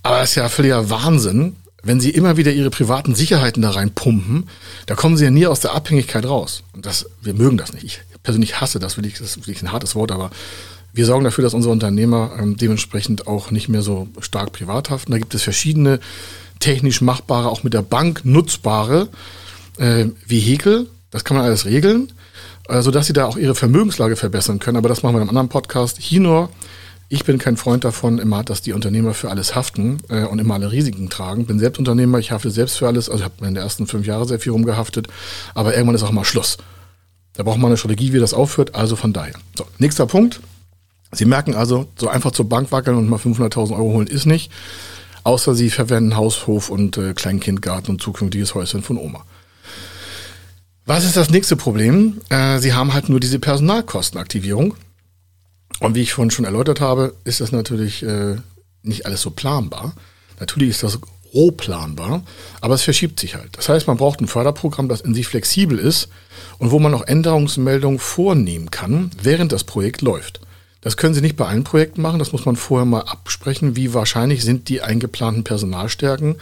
Aber 0.04 0.20
das 0.20 0.32
ist 0.32 0.36
ja 0.36 0.50
völliger 0.50 0.90
Wahnsinn, 0.90 1.56
wenn 1.82 2.02
Sie 2.02 2.10
immer 2.10 2.36
wieder 2.36 2.52
Ihre 2.52 2.72
privaten 2.72 3.16
Sicherheiten 3.16 3.62
da 3.62 3.70
reinpumpen, 3.70 4.50
da 4.86 4.96
kommen 4.96 5.16
Sie 5.16 5.24
ja 5.24 5.32
nie 5.32 5.48
aus 5.48 5.62
der 5.62 5.76
Abhängigkeit 5.76 6.26
raus. 6.26 6.64
Und 6.74 6.86
das, 6.86 7.06
wir 7.22 7.36
mögen 7.36 7.56
das 7.56 7.72
nicht. 7.72 7.86
Ich 7.86 8.02
persönlich 8.22 8.60
hasse 8.60 8.80
das, 8.80 8.98
will 8.98 9.06
ich, 9.06 9.14
das 9.14 9.30
ist 9.30 9.38
wirklich 9.38 9.62
ein 9.62 9.72
hartes 9.72 9.96
Wort, 9.96 10.12
aber 10.12 10.30
wir 10.92 11.06
sorgen 11.06 11.24
dafür, 11.24 11.44
dass 11.44 11.54
unsere 11.54 11.72
Unternehmer 11.72 12.32
ähm, 12.38 12.58
dementsprechend 12.58 13.28
auch 13.28 13.52
nicht 13.52 13.70
mehr 13.70 13.82
so 13.82 14.10
stark 14.20 14.52
privat 14.52 14.90
haften. 14.90 15.14
Da 15.14 15.20
gibt 15.20 15.34
es 15.36 15.44
verschiedene 15.44 16.02
technisch 16.60 17.02
machbare, 17.02 17.50
auch 17.50 17.64
mit 17.64 17.74
der 17.74 17.82
Bank 17.82 18.22
nutzbare 18.24 19.10
äh, 19.78 20.06
Vehikel. 20.26 20.88
Das 21.12 21.24
kann 21.24 21.38
man 21.38 21.46
alles 21.46 21.66
regeln, 21.66 22.12
äh, 22.68 22.82
sodass 22.82 23.08
sie 23.08 23.14
da 23.14 23.26
auch 23.26 23.38
ihre 23.38 23.56
Vermögenslage 23.56 24.16
verbessern 24.16 24.60
können. 24.60 24.78
Aber 24.78 24.90
das 24.90 25.04
machen 25.04 25.16
wir 25.16 25.22
in 25.22 25.22
einem 25.24 25.30
anderen 25.30 25.50
Podcast. 25.50 25.98
Hier 26.00 26.20
nur 26.20 26.50
Ich 27.10 27.24
bin 27.24 27.38
kein 27.38 27.56
Freund 27.56 27.86
davon, 27.86 28.20
immer, 28.20 28.44
dass 28.44 28.62
die 28.62 28.74
Unternehmer 28.74 29.14
für 29.14 29.30
alles 29.30 29.56
haften 29.56 30.00
äh, 30.10 30.26
und 30.26 30.40
immer 30.40 30.56
alle 30.56 30.72
Risiken 30.72 31.10
tragen. 31.10 31.46
Bin 31.46 31.60
selbst 31.60 31.80
Unternehmer, 31.80 32.20
ich 32.20 32.32
hafte 32.32 32.52
selbst 32.52 32.78
für 32.78 32.88
alles. 32.88 33.10
Also 33.10 33.24
ich 33.24 33.26
habe 33.26 33.46
in 33.46 33.54
den 33.54 33.64
ersten 33.64 33.88
fünf 33.88 34.06
Jahren 34.06 34.28
sehr 34.28 34.40
viel 34.40 34.52
rumgehaftet. 34.52 35.08
Aber 35.54 35.74
irgendwann 35.74 35.96
ist 35.96 36.04
auch 36.04 36.12
mal 36.12 36.26
Schluss. 36.26 36.58
Da 37.34 37.44
braucht 37.44 37.60
man 37.60 37.68
eine 37.68 37.78
Strategie, 37.78 38.12
wie 38.14 38.20
das 38.20 38.34
aufhört. 38.34 38.76
Also 38.76 38.96
von 38.96 39.14
daher. 39.14 39.36
So, 39.56 39.66
nächster 39.78 40.06
Punkt. 40.06 40.42
Sie 41.14 41.26
merken 41.26 41.56
also, 41.56 41.88
so 41.98 42.10
einfach 42.10 42.32
zur 42.32 42.50
Bank 42.50 42.72
wackeln 42.72 42.98
und 42.98 43.08
mal 43.08 43.18
500.000 43.20 43.72
Euro 43.72 43.94
holen 43.94 44.08
ist 44.08 44.26
nicht. 44.26 44.52
Außer 45.27 45.55
Sie 45.55 45.69
verwenden 45.69 46.15
Haus, 46.15 46.48
Hof 46.48 46.69
und 46.69 46.98
äh, 46.98 47.13
Kleinkindgarten 47.13 47.89
und 47.89 48.01
zukünftiges 48.01 48.55
Häuschen 48.55 48.81
von 48.81 48.98
Oma. 48.98 49.25
Was 50.86 51.03
ist 51.03 51.17
das 51.17 51.29
nächste 51.29 51.57
Problem? 51.57 52.22
Äh, 52.29 52.60
Sie 52.60 52.72
haben 52.72 52.93
halt 52.93 53.10
nur 53.10 53.19
diese 53.19 53.38
Personalkostenaktivierung. 53.38 54.75
Und 55.81 55.96
wie 55.96 56.01
ich 56.01 56.13
vorhin 56.13 56.31
schon 56.31 56.46
erläutert 56.46 56.79
habe, 56.79 57.13
ist 57.25 57.41
das 57.41 57.51
natürlich 57.51 58.03
äh, 58.03 58.38
nicht 58.84 59.05
alles 59.05 59.22
so 59.22 59.31
planbar. 59.31 59.96
Natürlich 60.39 60.69
ist 60.69 60.84
das 60.84 60.98
roh 61.34 61.51
planbar, 61.51 62.24
aber 62.62 62.75
es 62.75 62.84
verschiebt 62.84 63.19
sich 63.19 63.36
halt. 63.36 63.57
Das 63.57 63.67
heißt, 63.67 63.86
man 63.86 63.98
braucht 63.98 64.22
ein 64.22 64.27
Förderprogramm, 64.27 64.88
das 64.88 65.01
in 65.01 65.13
sich 65.13 65.27
flexibel 65.27 65.77
ist 65.77 66.07
und 66.57 66.72
wo 66.72 66.79
man 66.79 66.93
auch 66.93 67.05
Änderungsmeldungen 67.05 68.00
vornehmen 68.00 68.72
kann, 68.72 69.12
während 69.22 69.51
das 69.51 69.65
Projekt 69.65 70.01
läuft. 70.01 70.39
Das 70.88 70.96
können 70.96 71.13
Sie 71.13 71.20
nicht 71.20 71.36
bei 71.36 71.46
allen 71.46 71.65
Projekten 71.65 72.01
machen, 72.01 72.17
das 72.17 72.32
muss 72.32 72.46
man 72.46 72.56
vorher 72.56 72.86
mal 72.86 73.01
absprechen, 73.01 73.75
wie 73.75 73.94
wahrscheinlich 73.94 74.41
sind 74.46 74.70
die 74.70 74.82
eingeplanten 74.82 75.44
Personalstärken, 75.44 76.38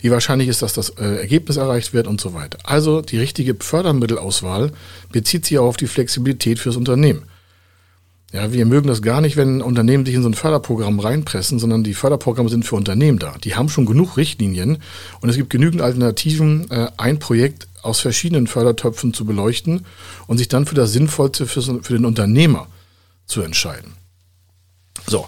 wie 0.00 0.10
wahrscheinlich 0.10 0.48
ist, 0.48 0.62
dass 0.62 0.72
das 0.72 0.88
äh, 0.88 1.16
Ergebnis 1.18 1.58
erreicht 1.58 1.92
wird 1.92 2.06
und 2.06 2.18
so 2.18 2.32
weiter. 2.32 2.56
Also 2.62 3.02
die 3.02 3.18
richtige 3.18 3.54
Fördermittelauswahl 3.60 4.72
bezieht 5.12 5.44
sich 5.44 5.58
auch 5.58 5.66
auf 5.66 5.76
die 5.76 5.86
Flexibilität 5.86 6.58
fürs 6.58 6.76
Unternehmen. 6.76 7.24
Ja, 8.32 8.54
wir 8.54 8.64
mögen 8.64 8.88
das 8.88 9.02
gar 9.02 9.20
nicht, 9.20 9.36
wenn 9.36 9.60
Unternehmen 9.60 10.06
sich 10.06 10.14
in 10.14 10.22
so 10.22 10.30
ein 10.30 10.34
Förderprogramm 10.34 10.98
reinpressen, 10.98 11.58
sondern 11.58 11.84
die 11.84 11.92
Förderprogramme 11.92 12.48
sind 12.48 12.64
für 12.64 12.76
Unternehmen 12.76 13.18
da. 13.18 13.34
Die 13.44 13.54
haben 13.54 13.68
schon 13.68 13.84
genug 13.84 14.16
Richtlinien 14.16 14.78
und 15.20 15.28
es 15.28 15.36
gibt 15.36 15.50
genügend 15.50 15.82
Alternativen, 15.82 16.70
äh, 16.70 16.86
ein 16.96 17.18
Projekt 17.18 17.68
aus 17.82 18.00
verschiedenen 18.00 18.46
Fördertöpfen 18.46 19.12
zu 19.12 19.26
beleuchten 19.26 19.84
und 20.26 20.38
sich 20.38 20.48
dann 20.48 20.64
für 20.64 20.74
das 20.74 20.90
Sinnvollste 20.90 21.44
für, 21.46 21.60
für 21.60 21.92
den 21.92 22.06
Unternehmer 22.06 22.66
zu 23.30 23.42
entscheiden. 23.42 23.94
So, 25.06 25.26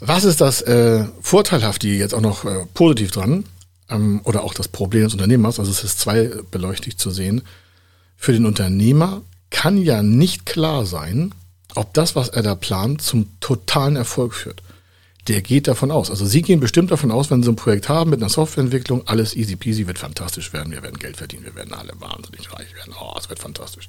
was 0.00 0.24
ist 0.24 0.40
das 0.40 0.60
äh, 0.62 1.04
Vorteilhafte 1.20 1.88
jetzt 1.88 2.14
auch 2.14 2.20
noch 2.20 2.44
äh, 2.44 2.66
positiv 2.74 3.12
dran 3.12 3.44
ähm, 3.88 4.20
oder 4.24 4.42
auch 4.42 4.52
das 4.52 4.68
Problem 4.68 5.04
des 5.04 5.14
Unternehmers? 5.14 5.58
Also 5.58 5.70
es 5.70 5.84
ist 5.84 6.00
zweibeleuchtig 6.00 6.98
zu 6.98 7.10
sehen. 7.10 7.42
Für 8.16 8.32
den 8.32 8.46
Unternehmer 8.46 9.22
kann 9.50 9.78
ja 9.78 10.02
nicht 10.02 10.44
klar 10.44 10.84
sein, 10.86 11.32
ob 11.74 11.94
das, 11.94 12.16
was 12.16 12.28
er 12.28 12.42
da 12.42 12.54
plant, 12.54 13.02
zum 13.02 13.28
totalen 13.40 13.96
Erfolg 13.96 14.34
führt. 14.34 14.62
Der 15.28 15.40
geht 15.40 15.68
davon 15.68 15.90
aus. 15.92 16.10
Also 16.10 16.26
Sie 16.26 16.42
gehen 16.42 16.58
bestimmt 16.58 16.90
davon 16.90 17.12
aus, 17.12 17.30
wenn 17.30 17.42
Sie 17.42 17.50
ein 17.50 17.56
Projekt 17.56 17.88
haben 17.88 18.10
mit 18.10 18.20
einer 18.20 18.28
Softwareentwicklung, 18.28 19.06
alles 19.06 19.36
easy 19.36 19.54
peasy, 19.54 19.86
wird 19.86 19.98
fantastisch 19.98 20.52
werden, 20.52 20.72
wir 20.72 20.82
werden 20.82 20.98
Geld 20.98 21.16
verdienen, 21.16 21.44
wir 21.44 21.54
werden 21.54 21.72
alle 21.74 21.92
wahnsinnig 22.00 22.52
reich 22.52 22.74
werden. 22.74 22.92
Oh, 23.00 23.14
es 23.16 23.28
wird 23.28 23.38
fantastisch. 23.38 23.88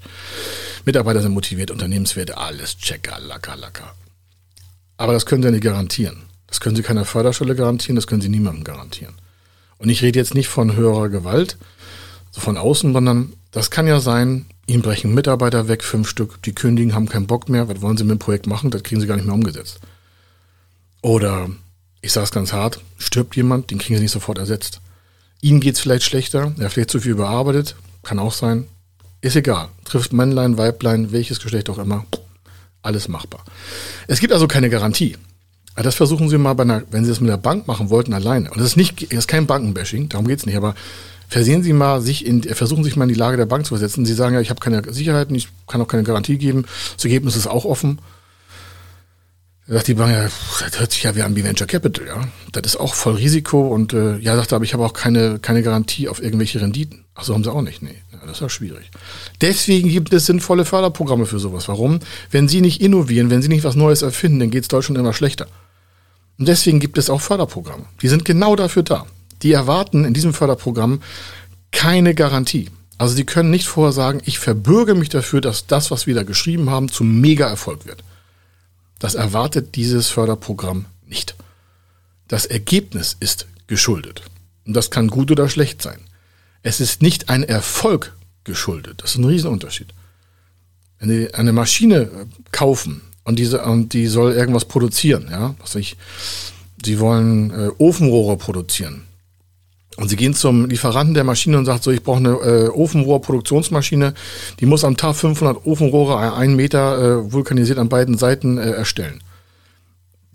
Mitarbeiter 0.85 1.21
sind 1.21 1.33
motiviert, 1.33 1.71
Unternehmenswerte, 1.71 2.37
alles 2.37 2.77
checker, 2.77 3.19
lacker, 3.19 3.55
lacker. 3.55 3.95
Aber 4.97 5.13
das 5.13 5.25
können 5.25 5.41
Sie 5.41 5.49
nicht 5.49 5.63
garantieren. 5.63 6.23
Das 6.47 6.59
können 6.59 6.75
Sie 6.75 6.83
keiner 6.83 7.05
Förderstelle 7.05 7.55
garantieren, 7.55 7.95
das 7.95 8.05
können 8.05 8.21
Sie 8.21 8.29
niemandem 8.29 8.63
garantieren. 8.63 9.15
Und 9.79 9.89
ich 9.89 10.03
rede 10.03 10.19
jetzt 10.19 10.35
nicht 10.35 10.47
von 10.47 10.75
höherer 10.75 11.09
Gewalt, 11.09 11.57
so 12.29 12.41
von 12.41 12.57
außen, 12.57 12.93
sondern 12.93 13.33
das 13.49 13.71
kann 13.71 13.87
ja 13.87 13.99
sein, 13.99 14.45
Ihnen 14.65 14.81
brechen 14.81 15.13
Mitarbeiter 15.13 15.67
weg, 15.67 15.83
fünf 15.83 16.07
Stück, 16.07 16.41
die 16.43 16.53
kündigen, 16.53 16.95
haben 16.95 17.09
keinen 17.09 17.27
Bock 17.27 17.49
mehr, 17.49 17.67
was 17.67 17.81
wollen 17.81 17.97
sie 17.97 18.05
mit 18.05 18.11
dem 18.11 18.19
Projekt 18.19 18.47
machen, 18.47 18.71
das 18.71 18.83
kriegen 18.83 19.01
sie 19.01 19.07
gar 19.07 19.15
nicht 19.15 19.25
mehr 19.25 19.35
umgesetzt. 19.35 19.79
Oder, 21.03 21.50
ich 22.01 22.13
sage 22.13 22.24
es 22.24 22.31
ganz 22.31 22.53
hart, 22.53 22.79
stirbt 22.98 23.36
jemand, 23.36 23.69
den 23.69 23.77
kriegen 23.77 23.95
sie 23.98 24.01
nicht 24.01 24.12
sofort 24.12 24.38
ersetzt. 24.38 24.79
Ihnen 25.41 25.60
geht 25.60 25.75
es 25.75 25.81
vielleicht 25.81 26.03
schlechter, 26.03 26.53
er 26.57 26.65
hat 26.65 26.74
vielleicht 26.74 26.91
zu 26.91 27.01
viel 27.01 27.12
überarbeitet, 27.12 27.75
kann 28.03 28.19
auch 28.19 28.31
sein. 28.31 28.67
Ist 29.19 29.36
egal. 29.36 29.67
Trifft 29.83 30.13
Männlein, 30.13 30.57
Weiblein, 30.57 31.12
welches 31.12 31.41
Geschlecht 31.41 31.69
auch 31.69 31.77
immer, 31.77 32.05
alles 32.81 33.10
machbar. 33.10 33.43
Es 34.07 34.22
gibt 34.22 34.31
also 34.31 34.48
keine 34.48 34.69
Garantie. 34.69 35.17
Das 35.75 35.95
versuchen 35.95 36.29
Sie 36.29 36.38
mal 36.38 36.53
bei 36.53 36.63
einer, 36.63 36.83
wenn 36.89 37.03
Sie 37.03 37.10
das 37.10 37.19
mit 37.19 37.29
der 37.29 37.38
Bank 37.38 37.67
machen 37.67 37.89
wollten, 37.89 38.13
alleine. 38.13 38.50
Und 38.51 38.57
das 38.57 38.67
ist 38.67 38.77
nicht, 38.77 39.12
das 39.12 39.19
ist 39.19 39.27
kein 39.27 39.45
Bankenbashing, 39.45 40.07
darum 40.07 40.27
geht 40.27 40.39
es 40.39 40.45
nicht, 40.45 40.55
aber 40.55 40.74
Versehen 41.29 41.63
Sie 41.63 41.74
mal 41.74 42.00
sich 42.00 42.27
in, 42.27 42.43
versuchen 42.43 42.83
sich 42.83 42.95
mal 42.95 43.05
in 43.05 43.10
die 43.10 43.15
Lage 43.15 43.38
der 43.38 43.48
Bank 43.48 43.65
zu 43.65 43.69
versetzen. 43.69 44.05
Sie 44.05 44.13
sagen 44.13 44.36
ja, 44.36 44.41
ich 44.41 44.51
habe 44.51 44.60
keine 44.60 44.93
Sicherheiten, 44.93 45.33
ich 45.33 45.48
kann 45.65 45.81
auch 45.81 45.88
keine 45.88 46.03
Garantie 46.03 46.38
geben. 46.38 46.65
Das 46.95 47.05
Ergebnis 47.05 47.36
ist 47.36 47.48
auch 47.48 47.65
offen. 47.65 47.98
Da 49.67 49.75
sagt 49.75 49.88
die 49.88 49.93
Bank, 49.93 50.12
ja, 50.12 50.24
das 50.24 50.79
hört 50.79 50.91
sich 50.91 51.03
ja 51.03 51.15
wie 51.15 51.22
an 51.22 51.36
wie 51.36 51.43
Venture 51.43 51.67
Capital, 51.67 52.05
ja. 52.05 52.27
Das 52.51 52.63
ist 52.65 52.79
auch 52.79 52.93
voll 52.93 53.15
Risiko 53.15 53.67
und 53.67 53.93
äh, 53.93 54.17
ja, 54.17 54.36
sagt 54.36 54.51
er, 54.51 54.58
aber 54.58 54.65
ich 54.65 54.74
habe 54.74 54.86
auch 54.86 54.93
keine, 54.93 55.39
keine 55.39 55.63
Garantie 55.63 56.10
auf 56.10 56.22
irgendwelche 56.22 56.60
Renditen. 56.60 57.05
Ach 57.15 57.24
so, 57.24 57.34
haben 57.34 57.43
sie 57.43 57.51
auch 57.51 57.62
nicht. 57.62 57.82
Nee, 57.82 57.96
ja, 58.12 58.20
das 58.24 58.38
ist 58.38 58.41
ja 58.41 58.50
schwierig. 58.50 58.91
Deswegen 59.41 59.89
gibt 59.89 60.12
es 60.13 60.25
sinnvolle 60.25 60.65
Förderprogramme 60.65 61.25
für 61.25 61.39
sowas. 61.39 61.67
Warum? 61.67 62.00
Wenn 62.29 62.48
Sie 62.48 62.60
nicht 62.60 62.82
innovieren, 62.82 63.29
wenn 63.29 63.41
Sie 63.41 63.48
nicht 63.48 63.63
was 63.63 63.75
Neues 63.75 64.01
erfinden, 64.01 64.39
dann 64.39 64.51
geht 64.51 64.63
es 64.63 64.67
Deutschland 64.67 64.98
immer 64.98 65.13
schlechter. 65.13 65.48
Und 66.38 66.48
deswegen 66.48 66.79
gibt 66.79 66.98
es 66.98 67.10
auch 67.10 67.22
Förderprogramme. 67.22 67.86
Die 68.01 68.08
sind 68.08 68.25
genau 68.25 68.55
dafür 68.55 68.84
da 68.84 69.05
die 69.43 69.51
erwarten 69.51 70.05
in 70.05 70.13
diesem 70.13 70.34
Förderprogramm 70.34 71.01
keine 71.72 72.15
Garantie. 72.15 72.70
Also 72.98 73.15
sie 73.15 73.25
können 73.25 73.50
nicht 73.50 73.67
vorher 73.67 73.91
sagen, 73.91 74.22
ich 74.25 74.39
verbürge 74.39 74.96
mich 74.96 75.10
dafür, 75.10 75.41
dass 75.41 75.67
das, 75.67 75.91
was 75.91 76.08
wir 76.08 76.15
da 76.15 76.24
geschrieben 76.24 76.70
haben, 76.70 76.89
zum 76.89 77.20
Mega-Erfolg 77.20 77.86
wird. 77.86 78.03
Das 79.03 79.15
erwartet 79.15 79.75
dieses 79.75 80.07
Förderprogramm 80.07 80.86
nicht. 81.05 81.36
Das 82.29 82.45
Ergebnis 82.45 83.17
ist 83.19 83.48
geschuldet. 83.67 84.22
Und 84.65 84.75
das 84.75 84.91
kann 84.91 85.10
gut 85.10 85.29
oder 85.29 85.50
schlecht 85.50 85.81
sein. 85.81 86.00
Es 86.62 86.79
ist 86.79 87.01
nicht 87.01 87.27
ein 87.27 87.43
Erfolg 87.43 88.15
geschuldet. 88.45 89.01
Das 89.03 89.12
ist 89.12 89.17
ein 89.17 89.25
Riesenunterschied. 89.25 89.93
Wenn 91.00 91.10
Sie 91.10 91.33
eine 91.33 91.51
Maschine 91.51 92.27
kaufen 92.53 93.01
und 93.25 93.39
diese, 93.39 93.65
und 93.65 93.91
die 93.91 94.07
soll 94.07 94.31
irgendwas 94.31 94.63
produzieren, 94.63 95.27
ja, 95.29 95.53
was 95.60 95.75
ich, 95.75 95.98
Sie 96.86 96.98
wollen 97.01 97.51
äh, 97.51 97.72
Ofenrohre 97.79 98.38
produzieren, 98.38 99.03
und 99.97 100.09
sie 100.09 100.15
gehen 100.15 100.33
zum 100.33 100.69
Lieferanten 100.69 101.13
der 101.13 101.23
Maschine 101.23 101.57
und 101.57 101.65
sagt 101.65 101.83
so, 101.83 101.91
ich 101.91 102.03
brauche 102.03 102.17
eine 102.17 102.31
äh, 102.31 102.67
Ofenrohrproduktionsmaschine, 102.69 104.13
die 104.59 104.65
muss 104.65 104.83
am 104.83 104.97
Tag 104.97 105.15
500 105.15 105.65
Ofenrohre 105.65 106.33
einen 106.33 106.55
Meter 106.55 106.97
äh, 106.97 107.31
vulkanisiert 107.31 107.77
an 107.77 107.89
beiden 107.89 108.17
Seiten 108.17 108.57
äh, 108.57 108.71
erstellen. 108.71 109.21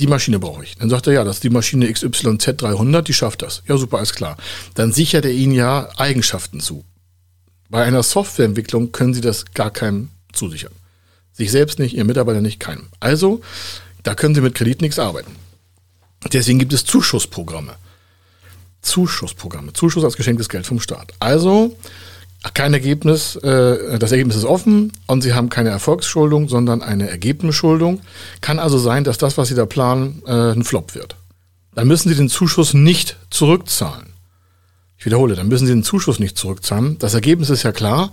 Die 0.00 0.06
Maschine 0.06 0.38
brauche 0.38 0.62
ich. 0.62 0.76
Dann 0.76 0.90
sagt 0.90 1.08
er, 1.08 1.12
ja, 1.12 1.24
das 1.24 1.36
ist 1.36 1.44
die 1.44 1.50
Maschine 1.50 1.86
XYZ300, 1.86 3.02
die 3.02 3.14
schafft 3.14 3.42
das. 3.42 3.62
Ja, 3.66 3.76
super, 3.76 3.98
alles 3.98 4.14
klar. 4.14 4.36
Dann 4.74 4.92
sichert 4.92 5.24
er 5.24 5.32
Ihnen 5.32 5.52
ja 5.52 5.88
Eigenschaften 5.96 6.60
zu. 6.60 6.84
Bei 7.68 7.82
einer 7.82 8.02
Softwareentwicklung 8.02 8.92
können 8.92 9.12
Sie 9.12 9.20
das 9.20 9.44
gar 9.54 9.70
keinem 9.70 10.10
zusichern. 10.32 10.72
Sich 11.32 11.50
selbst 11.50 11.78
nicht, 11.80 11.94
Ihr 11.94 12.04
Mitarbeiter 12.04 12.40
nicht, 12.40 12.60
keinem. 12.60 12.86
Also, 13.00 13.40
da 14.04 14.14
können 14.14 14.34
Sie 14.36 14.40
mit 14.40 14.54
Kredit 14.54 14.82
nichts 14.82 15.00
arbeiten. 15.00 15.32
Deswegen 16.32 16.60
gibt 16.60 16.72
es 16.72 16.84
Zuschussprogramme. 16.84 17.74
Zuschussprogramme. 18.82 19.72
Zuschuss 19.72 20.04
als 20.04 20.16
geschenktes 20.16 20.48
Geld 20.48 20.66
vom 20.66 20.80
Staat. 20.80 21.12
Also 21.20 21.76
kein 22.54 22.72
Ergebnis, 22.72 23.36
äh, 23.36 23.98
das 23.98 24.12
Ergebnis 24.12 24.36
ist 24.36 24.44
offen 24.44 24.92
und 25.06 25.22
Sie 25.22 25.34
haben 25.34 25.48
keine 25.48 25.70
Erfolgsschuldung, 25.70 26.48
sondern 26.48 26.82
eine 26.82 27.10
Ergebnisschuldung. 27.10 28.00
Kann 28.40 28.58
also 28.58 28.78
sein, 28.78 29.04
dass 29.04 29.18
das, 29.18 29.36
was 29.36 29.48
Sie 29.48 29.54
da 29.54 29.66
planen, 29.66 30.22
äh, 30.26 30.52
ein 30.52 30.64
Flop 30.64 30.94
wird. 30.94 31.16
Dann 31.74 31.88
müssen 31.88 32.08
Sie 32.08 32.14
den 32.14 32.28
Zuschuss 32.28 32.74
nicht 32.74 33.16
zurückzahlen. 33.30 34.12
Ich 34.98 35.06
wiederhole, 35.06 35.34
dann 35.34 35.48
müssen 35.48 35.66
Sie 35.66 35.72
den 35.72 35.84
Zuschuss 35.84 36.18
nicht 36.18 36.38
zurückzahlen. 36.38 36.98
Das 36.98 37.14
Ergebnis 37.14 37.50
ist 37.50 37.64
ja 37.64 37.72
klar, 37.72 38.12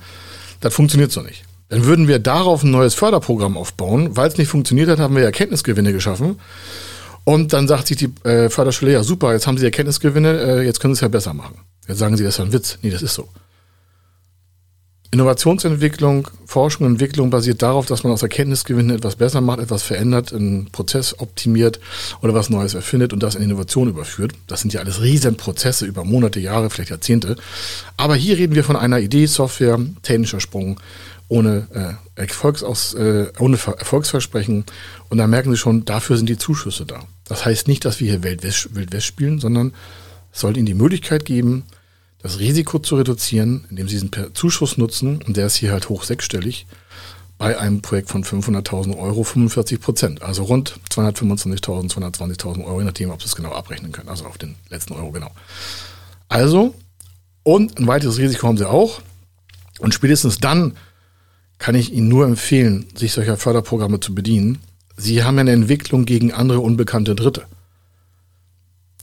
das 0.59 0.73
funktioniert 0.73 1.11
so 1.11 1.21
nicht. 1.21 1.43
Dann 1.69 1.85
würden 1.85 2.07
wir 2.07 2.19
darauf 2.19 2.63
ein 2.63 2.71
neues 2.71 2.93
Förderprogramm 2.93 3.57
aufbauen. 3.57 4.15
Weil 4.15 4.27
es 4.27 4.37
nicht 4.37 4.49
funktioniert 4.49 4.89
hat, 4.89 4.99
haben 4.99 5.15
wir 5.15 5.23
Erkenntnisgewinne 5.23 5.93
geschaffen. 5.93 6.39
Und 7.25 7.53
dann 7.53 7.67
sagt 7.67 7.87
sich 7.87 7.97
die 7.97 8.13
äh, 8.23 8.49
Förderschule, 8.49 8.93
ja 8.93 9.03
super, 9.03 9.33
jetzt 9.33 9.47
haben 9.47 9.57
Sie 9.57 9.65
Erkenntnisgewinne, 9.65 10.39
äh, 10.39 10.61
jetzt 10.61 10.79
können 10.79 10.93
Sie 10.93 10.99
es 10.99 11.01
ja 11.01 11.07
besser 11.07 11.33
machen. 11.33 11.55
Jetzt 11.87 11.97
sagen 11.97 12.15
Sie, 12.15 12.23
das 12.23 12.35
ist 12.35 12.39
ein 12.39 12.53
Witz. 12.53 12.77
Nee, 12.81 12.91
das 12.91 13.01
ist 13.01 13.15
so. 13.15 13.27
Innovationsentwicklung, 15.15 16.27
Forschung 16.45 16.85
und 16.85 16.93
Entwicklung 16.93 17.29
basiert 17.29 17.61
darauf, 17.61 17.85
dass 17.85 18.03
man 18.03 18.11
aus 18.11 18.21
Erkenntnisgewinnen 18.21 18.97
etwas 18.97 19.15
besser 19.15 19.39
macht, 19.39 19.59
etwas 19.59 19.81
verändert, 19.81 20.33
einen 20.33 20.69
Prozess 20.71 21.17
optimiert 21.19 21.79
oder 22.21 22.33
was 22.33 22.49
Neues 22.49 22.73
erfindet 22.73 23.13
und 23.13 23.23
das 23.23 23.35
in 23.35 23.43
Innovation 23.43 23.87
überführt. 23.87 24.33
Das 24.47 24.61
sind 24.61 24.73
ja 24.73 24.81
alles 24.81 25.01
Riesenprozesse 25.01 25.85
über 25.85 26.03
Monate, 26.03 26.39
Jahre, 26.39 26.69
vielleicht 26.69 26.89
Jahrzehnte. 26.89 27.37
Aber 27.95 28.15
hier 28.15 28.37
reden 28.37 28.55
wir 28.55 28.63
von 28.65 28.75
einer 28.75 28.99
Idee, 28.99 29.25
Software, 29.25 29.79
technischer 30.03 30.41
Sprung, 30.41 30.81
ohne, 31.29 31.97
äh, 32.15 32.21
Erfolgsaus, 32.21 32.93
äh, 32.93 33.27
ohne 33.39 33.55
Erfolgsversprechen. 33.55 34.65
Und 35.09 35.17
da 35.17 35.27
merken 35.27 35.51
Sie 35.51 35.57
schon, 35.57 35.85
dafür 35.85 36.17
sind 36.17 36.27
die 36.27 36.37
Zuschüsse 36.37 36.85
da. 36.85 37.03
Das 37.27 37.45
heißt 37.45 37.67
nicht, 37.67 37.85
dass 37.85 37.99
wir 37.99 38.09
hier 38.09 38.23
Wild 38.23 38.43
West 38.43 39.05
spielen, 39.05 39.39
sondern 39.39 39.73
es 40.31 40.39
soll 40.41 40.57
Ihnen 40.57 40.65
die 40.65 40.73
Möglichkeit 40.73 41.25
geben, 41.25 41.63
das 42.19 42.39
Risiko 42.39 42.79
zu 42.79 42.95
reduzieren, 42.95 43.65
indem 43.69 43.87
Sie 43.87 43.95
diesen 43.95 44.11
Zuschuss 44.33 44.77
nutzen, 44.77 45.21
und 45.23 45.37
der 45.37 45.47
ist 45.47 45.55
hier 45.55 45.71
halt 45.71 45.89
hoch 45.89 46.03
sechsstellig, 46.03 46.65
bei 47.37 47.57
einem 47.59 47.81
Projekt 47.81 48.09
von 48.09 48.23
500.000 48.23 48.97
Euro 48.97 49.23
45 49.23 49.79
Prozent, 49.79 50.21
also 50.21 50.43
rund 50.43 50.79
225.000, 50.91 51.91
220.000 51.91 52.65
Euro, 52.65 52.79
je 52.79 52.85
nachdem, 52.85 53.09
ob 53.09 53.21
Sie 53.21 53.27
es 53.27 53.35
genau 53.35 53.51
abrechnen 53.51 53.91
können, 53.91 54.09
also 54.09 54.25
auf 54.25 54.37
den 54.37 54.55
letzten 54.69 54.93
Euro 54.93 55.11
genau. 55.11 55.31
Also, 56.29 56.73
und 57.43 57.77
ein 57.77 57.87
weiteres 57.87 58.17
Risiko 58.17 58.47
haben 58.47 58.57
Sie 58.57 58.67
auch. 58.67 59.01
Und 59.79 59.93
spätestens 59.93 60.39
dann 60.39 60.77
kann 61.57 61.75
ich 61.75 61.93
Ihnen 61.93 62.07
nur 62.07 62.25
empfehlen, 62.25 62.87
sich 62.95 63.11
solcher 63.11 63.37
Förderprogramme 63.37 63.99
zu 63.99 64.15
bedienen. 64.15 64.59
Sie 64.97 65.23
haben 65.23 65.39
eine 65.39 65.51
Entwicklung 65.51 66.05
gegen 66.05 66.31
andere 66.31 66.59
unbekannte 66.59 67.15
Dritte. 67.15 67.43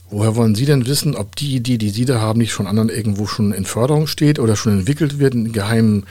Woher 0.09 0.35
wollen 0.35 0.55
Sie 0.55 0.65
denn 0.65 0.85
wissen, 0.85 1.15
ob 1.15 1.35
die 1.35 1.55
Idee, 1.55 1.77
die 1.77 1.89
Sie 1.89 2.05
da 2.05 2.19
haben, 2.19 2.39
nicht 2.39 2.51
schon 2.51 2.67
anderen 2.67 2.89
irgendwo 2.89 3.25
schon 3.25 3.51
in 3.51 3.65
Förderung 3.65 4.07
steht 4.07 4.37
oder 4.39 4.55
schon 4.55 4.79
entwickelt 4.79 5.17
wird 5.17 5.33
in 5.33 5.51
geheimen 5.51 6.05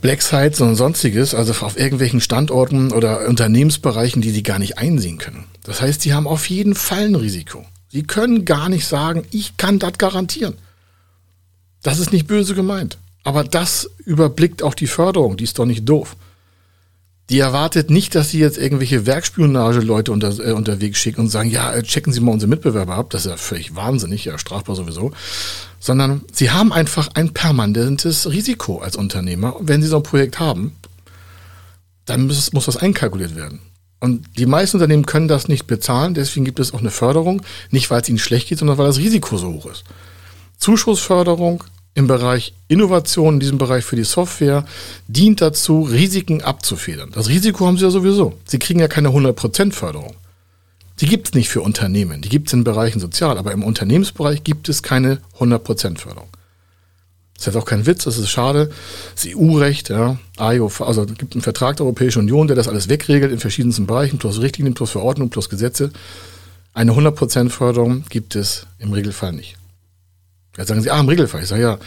Black 0.00 0.22
Sites 0.22 0.60
und 0.60 0.74
sonstiges, 0.74 1.34
also 1.34 1.52
auf 1.64 1.78
irgendwelchen 1.78 2.20
Standorten 2.20 2.92
oder 2.92 3.28
Unternehmensbereichen, 3.28 4.22
die 4.22 4.30
Sie 4.30 4.42
gar 4.42 4.58
nicht 4.58 4.78
einsehen 4.78 5.18
können? 5.18 5.44
Das 5.64 5.80
heißt, 5.80 6.02
Sie 6.02 6.14
haben 6.14 6.26
auf 6.26 6.48
jeden 6.48 6.74
Fall 6.74 7.06
ein 7.06 7.14
Risiko. 7.14 7.64
Sie 7.88 8.02
können 8.02 8.44
gar 8.44 8.68
nicht 8.68 8.86
sagen, 8.86 9.24
ich 9.30 9.56
kann 9.56 9.78
das 9.78 9.98
garantieren. 9.98 10.54
Das 11.82 11.98
ist 11.98 12.12
nicht 12.12 12.26
böse 12.26 12.54
gemeint. 12.54 12.98
Aber 13.24 13.44
das 13.44 13.90
überblickt 14.04 14.62
auch 14.62 14.74
die 14.74 14.86
Förderung, 14.86 15.36
die 15.36 15.44
ist 15.44 15.58
doch 15.58 15.66
nicht 15.66 15.88
doof. 15.88 16.16
Die 17.30 17.40
erwartet 17.40 17.90
nicht, 17.90 18.14
dass 18.14 18.30
sie 18.30 18.38
jetzt 18.38 18.56
irgendwelche 18.56 19.04
Werkspionage-Leute 19.04 20.12
unter, 20.12 20.30
äh, 20.38 20.52
unterwegs 20.52 20.98
schicken 20.98 21.22
und 21.22 21.28
sagen, 21.28 21.50
ja, 21.50 21.72
äh, 21.74 21.82
checken 21.82 22.12
Sie 22.12 22.20
mal 22.20 22.32
unsere 22.32 22.48
Mitbewerber 22.48 22.94
ab. 22.94 23.10
Das 23.10 23.26
ist 23.26 23.30
ja 23.30 23.36
völlig 23.36 23.76
wahnsinnig, 23.76 24.24
ja, 24.24 24.38
strafbar 24.38 24.76
sowieso. 24.76 25.12
Sondern 25.78 26.22
sie 26.32 26.50
haben 26.50 26.72
einfach 26.72 27.10
ein 27.14 27.34
permanentes 27.34 28.30
Risiko 28.30 28.78
als 28.78 28.96
Unternehmer. 28.96 29.56
Wenn 29.60 29.82
sie 29.82 29.88
so 29.88 29.96
ein 29.96 30.02
Projekt 30.02 30.40
haben, 30.40 30.74
dann 32.06 32.26
muss, 32.26 32.52
muss 32.52 32.64
das 32.64 32.78
einkalkuliert 32.78 33.36
werden. 33.36 33.60
Und 34.00 34.38
die 34.38 34.46
meisten 34.46 34.76
Unternehmen 34.76 35.06
können 35.06 35.28
das 35.28 35.48
nicht 35.48 35.66
bezahlen, 35.66 36.14
deswegen 36.14 36.44
gibt 36.44 36.60
es 36.60 36.72
auch 36.72 36.78
eine 36.78 36.90
Förderung, 36.90 37.42
nicht 37.70 37.90
weil 37.90 38.00
es 38.00 38.08
ihnen 38.08 38.18
schlecht 38.18 38.48
geht, 38.48 38.58
sondern 38.58 38.78
weil 38.78 38.86
das 38.86 38.98
Risiko 38.98 39.36
so 39.36 39.52
hoch 39.52 39.66
ist. 39.66 39.84
Zuschussförderung 40.56 41.64
im 41.94 42.06
Bereich 42.06 42.54
Innovation, 42.68 43.34
in 43.34 43.40
diesem 43.40 43.58
Bereich 43.58 43.84
für 43.84 43.96
die 43.96 44.04
Software, 44.04 44.64
dient 45.08 45.40
dazu, 45.40 45.82
Risiken 45.82 46.42
abzufedern. 46.42 47.10
Das 47.12 47.28
Risiko 47.28 47.66
haben 47.66 47.76
Sie 47.76 47.84
ja 47.84 47.90
sowieso. 47.90 48.38
Sie 48.44 48.58
kriegen 48.58 48.80
ja 48.80 48.88
keine 48.88 49.08
100% 49.08 49.72
Förderung. 49.72 50.14
Die 51.00 51.06
gibt 51.06 51.28
es 51.28 51.34
nicht 51.34 51.48
für 51.48 51.60
Unternehmen. 51.60 52.22
Die 52.22 52.28
gibt 52.28 52.48
es 52.48 52.52
in 52.52 52.64
Bereichen 52.64 53.00
sozial, 53.00 53.38
aber 53.38 53.52
im 53.52 53.62
Unternehmensbereich 53.62 54.44
gibt 54.44 54.68
es 54.68 54.82
keine 54.82 55.20
100% 55.38 55.98
Förderung. 55.98 56.28
Das 57.34 57.46
ist 57.46 57.54
jetzt 57.54 57.62
auch 57.62 57.66
kein 57.66 57.86
Witz, 57.86 58.02
das 58.02 58.18
ist 58.18 58.30
schade. 58.30 58.72
Das 59.14 59.26
EU-Recht, 59.32 59.90
ja, 59.90 60.18
IO, 60.40 60.72
also 60.80 61.04
es 61.04 61.14
gibt 61.18 61.34
einen 61.34 61.42
Vertrag 61.42 61.76
der 61.76 61.86
Europäischen 61.86 62.18
Union, 62.18 62.48
der 62.48 62.56
das 62.56 62.66
alles 62.66 62.88
wegregelt 62.88 63.30
in 63.30 63.38
verschiedensten 63.38 63.86
Bereichen, 63.86 64.18
plus 64.18 64.40
Richtlinien, 64.40 64.74
plus 64.74 64.90
Verordnungen, 64.90 65.30
plus 65.30 65.48
Gesetze. 65.48 65.92
Eine 66.74 66.92
100% 66.92 67.50
Förderung 67.50 68.04
gibt 68.08 68.34
es 68.34 68.66
im 68.80 68.92
Regelfall 68.92 69.32
nicht. 69.32 69.56
Jetzt 70.58 70.68
sagen 70.68 70.82
sie, 70.82 70.90
ah, 70.90 71.00
im 71.00 71.08
Regelfall. 71.08 71.42
Ich 71.42 71.48
sage 71.48 71.62
ja, 71.62 71.78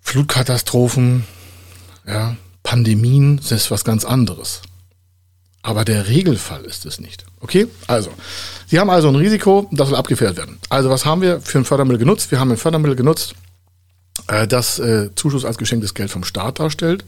Flutkatastrophen, 0.00 1.24
ja, 2.06 2.36
Pandemien, 2.62 3.38
das 3.38 3.52
ist 3.52 3.70
was 3.70 3.84
ganz 3.84 4.04
anderes. 4.04 4.60
Aber 5.62 5.84
der 5.84 6.08
Regelfall 6.08 6.64
ist 6.64 6.86
es 6.86 7.00
nicht. 7.00 7.24
Okay? 7.40 7.66
Also, 7.86 8.10
Sie 8.66 8.78
haben 8.78 8.90
also 8.90 9.08
ein 9.08 9.16
Risiko, 9.16 9.68
das 9.72 9.88
soll 9.88 9.98
abgefedert 9.98 10.36
werden. 10.36 10.58
Also, 10.68 10.90
was 10.90 11.04
haben 11.04 11.22
wir 11.22 11.40
für 11.40 11.58
ein 11.58 11.64
Fördermittel 11.64 11.98
genutzt? 11.98 12.30
Wir 12.30 12.38
haben 12.38 12.50
ein 12.50 12.56
Fördermittel 12.58 12.96
genutzt, 12.96 13.34
äh, 14.28 14.46
das 14.46 14.78
äh, 14.78 15.10
Zuschuss 15.14 15.44
als 15.44 15.58
geschenktes 15.58 15.94
Geld 15.94 16.10
vom 16.10 16.24
Staat 16.24 16.60
darstellt. 16.60 17.04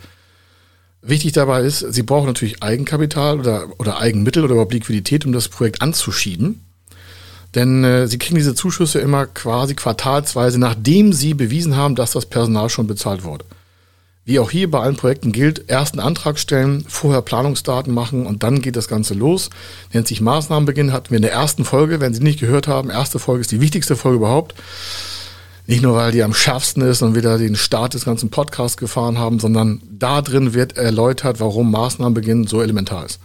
Wichtig 1.03 1.33
dabei 1.33 1.63
ist, 1.63 1.79
Sie 1.79 2.03
brauchen 2.03 2.27
natürlich 2.27 2.63
Eigenkapital 2.63 3.39
oder, 3.39 3.69
oder 3.79 3.99
Eigenmittel 3.99 4.45
oder 4.45 4.53
überhaupt 4.53 4.75
Liquidität, 4.75 5.25
um 5.25 5.33
das 5.33 5.49
Projekt 5.49 5.81
anzuschieben. 5.81 6.63
Denn 7.55 7.83
äh, 7.83 8.07
sie 8.07 8.19
kriegen 8.19 8.37
diese 8.37 8.55
Zuschüsse 8.55 9.01
immer 9.01 9.27
quasi 9.27 9.75
quartalsweise, 9.75 10.59
nachdem 10.59 11.13
sie 11.13 11.35
bewiesen 11.35 11.77
haben, 11.77 11.97
dass 11.97 12.13
das 12.13 12.27
Personal 12.27 12.69
schon 12.69 12.87
bezahlt 12.87 13.25
wurde. 13.25 13.45
Wie 14.25 14.39
auch 14.39 14.51
hier 14.51 14.71
bei 14.71 14.79
allen 14.79 14.97
Projekten 14.97 15.33
gilt, 15.33 15.65
erst 15.69 15.95
einen 15.95 16.07
Antrag 16.07 16.39
stellen, 16.39 16.85
vorher 16.87 17.23
Planungsdaten 17.23 17.93
machen 17.93 18.27
und 18.27 18.43
dann 18.45 18.61
geht 18.61 18.77
das 18.77 18.87
Ganze 18.87 19.15
los. 19.15 19.51
Nennt 19.93 20.07
sich 20.07 20.21
Maßnahmenbeginn, 20.21 20.93
hatten 20.93 21.11
wir 21.11 21.17
in 21.17 21.23
der 21.23 21.33
ersten 21.33 21.65
Folge, 21.65 22.01
wenn 22.01 22.15
Sie 22.15 22.23
nicht 22.23 22.39
gehört 22.39 22.69
haben, 22.69 22.91
erste 22.91 23.19
Folge 23.19 23.41
ist 23.41 23.51
die 23.51 23.61
wichtigste 23.61 23.97
Folge 23.97 24.19
überhaupt. 24.19 24.55
Nicht 25.67 25.83
nur, 25.83 25.97
weil 25.97 26.13
die 26.13 26.23
am 26.23 26.35
schärfsten 26.35 26.83
ist 26.83 27.03
und 27.03 27.17
wieder 27.17 27.39
den 27.39 27.57
Start 27.57 27.95
des 27.95 28.05
ganzen 28.05 28.31
Podcasts 28.31 28.77
gefahren 28.77 29.19
haben, 29.19 29.41
sondern 29.41 29.81
da 29.91 30.21
drin 30.23 30.55
wird 30.55 30.77
erläutert, 30.77 31.41
warum 31.41 31.71
Maßnahmenbeginn 31.71 32.47
so 32.47 32.63
elementar 32.63 33.07
ist 33.07 33.21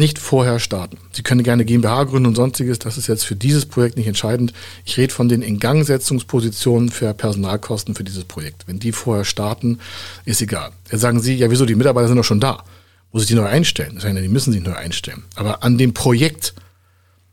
nicht 0.00 0.18
vorher 0.18 0.58
starten. 0.58 0.96
Sie 1.12 1.22
können 1.22 1.44
gerne 1.44 1.64
GmbH 1.64 2.04
gründen 2.04 2.26
und 2.26 2.34
sonstiges. 2.34 2.80
Das 2.80 2.98
ist 2.98 3.06
jetzt 3.06 3.24
für 3.24 3.36
dieses 3.36 3.66
Projekt 3.66 3.96
nicht 3.96 4.08
entscheidend. 4.08 4.52
Ich 4.84 4.96
rede 4.96 5.14
von 5.14 5.28
den 5.28 5.42
Ingangsetzungspositionen 5.42 6.88
für 6.88 7.14
Personalkosten 7.14 7.94
für 7.94 8.02
dieses 8.02 8.24
Projekt. 8.24 8.66
Wenn 8.66 8.80
die 8.80 8.90
vorher 8.90 9.24
starten, 9.24 9.78
ist 10.24 10.42
egal. 10.42 10.70
Jetzt 10.90 11.02
sagen 11.02 11.20
Sie, 11.20 11.36
ja, 11.36 11.50
wieso, 11.50 11.66
die 11.66 11.76
Mitarbeiter 11.76 12.08
sind 12.08 12.16
doch 12.16 12.24
schon 12.24 12.40
da. 12.40 12.64
Muss 13.12 13.22
ich 13.22 13.28
die 13.28 13.34
neu 13.34 13.46
einstellen? 13.46 13.92
Das 13.94 14.04
heißt, 14.04 14.16
die 14.16 14.28
müssen 14.28 14.52
sich 14.52 14.62
neu 14.62 14.74
einstellen. 14.74 15.24
Aber 15.36 15.62
an 15.62 15.78
dem 15.78 15.94
Projekt, 15.94 16.54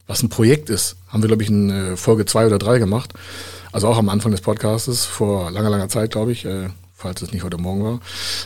was 0.05 0.21
ein 0.21 0.29
Projekt 0.29 0.69
ist, 0.69 0.97
haben 1.07 1.23
wir, 1.23 1.27
glaube 1.27 1.43
ich, 1.43 1.49
in 1.49 1.69
äh, 1.69 1.97
Folge 1.97 2.25
zwei 2.25 2.45
oder 2.45 2.59
drei 2.59 2.77
gemacht. 2.77 3.13
Also 3.71 3.87
auch 3.87 3.97
am 3.97 4.09
Anfang 4.09 4.31
des 4.31 4.41
Podcastes, 4.41 5.05
vor 5.05 5.51
langer, 5.51 5.69
langer 5.69 5.89
Zeit, 5.89 6.11
glaube 6.11 6.31
ich, 6.33 6.45
äh, 6.45 6.69
falls 6.95 7.21
es 7.21 7.31
nicht 7.31 7.43
heute 7.43 7.57
Morgen 7.57 7.83
war. 7.83 7.99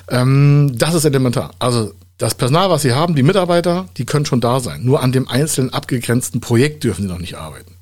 Ähm, 0.10 0.74
das 0.76 0.94
ist 0.94 1.06
elementar. 1.06 1.52
Also 1.58 1.94
das 2.22 2.36
Personal, 2.36 2.70
was 2.70 2.84
Sie 2.84 2.94
haben, 2.94 3.16
die 3.16 3.24
Mitarbeiter, 3.24 3.90
die 3.98 4.06
können 4.06 4.28
schon 4.28 4.42
da 4.42 4.60
sein. 4.60 4.84
Nur 4.84 5.02
an 5.02 5.12
dem 5.12 5.28
einzelnen 5.28 5.74
abgegrenzten 5.74 6.40
Projekt 6.40 6.84
dürfen 6.84 7.04
Sie 7.04 7.08
noch 7.08 7.18
nicht 7.18 7.36
arbeiten. 7.36 7.76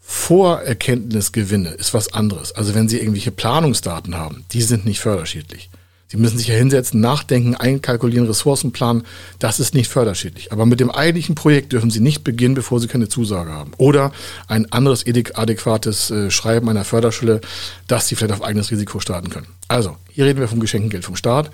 Vorerkenntnisgewinne 0.00 1.70
ist 1.70 1.94
was 1.94 2.12
anderes. 2.12 2.52
Also 2.52 2.74
wenn 2.74 2.88
Sie 2.88 2.98
irgendwelche 2.98 3.30
Planungsdaten 3.30 4.16
haben, 4.16 4.44
die 4.50 4.62
sind 4.62 4.84
nicht 4.84 4.98
förderschädlich. 4.98 5.70
Sie 6.14 6.20
müssen 6.20 6.38
sich 6.38 6.46
ja 6.46 6.54
hinsetzen, 6.54 7.00
nachdenken, 7.00 7.56
einkalkulieren, 7.56 8.28
Ressourcenplan. 8.28 9.02
Das 9.40 9.58
ist 9.58 9.74
nicht 9.74 9.90
förderschädlich. 9.90 10.52
Aber 10.52 10.64
mit 10.64 10.78
dem 10.78 10.88
eigentlichen 10.88 11.34
Projekt 11.34 11.72
dürfen 11.72 11.90
Sie 11.90 11.98
nicht 11.98 12.22
beginnen, 12.22 12.54
bevor 12.54 12.78
Sie 12.78 12.86
keine 12.86 13.08
Zusage 13.08 13.50
haben. 13.50 13.72
Oder 13.78 14.12
ein 14.46 14.70
anderes 14.70 15.04
adäquates 15.04 16.12
äh, 16.12 16.30
Schreiben 16.30 16.68
einer 16.68 16.84
Förderschule, 16.84 17.40
dass 17.88 18.06
Sie 18.06 18.14
vielleicht 18.14 18.32
auf 18.32 18.44
eigenes 18.44 18.70
Risiko 18.70 19.00
starten 19.00 19.28
können. 19.28 19.48
Also, 19.66 19.96
hier 20.08 20.24
reden 20.26 20.38
wir 20.38 20.46
vom 20.46 20.60
Geschenkengeld 20.60 21.04
vom 21.04 21.16
Staat. 21.16 21.50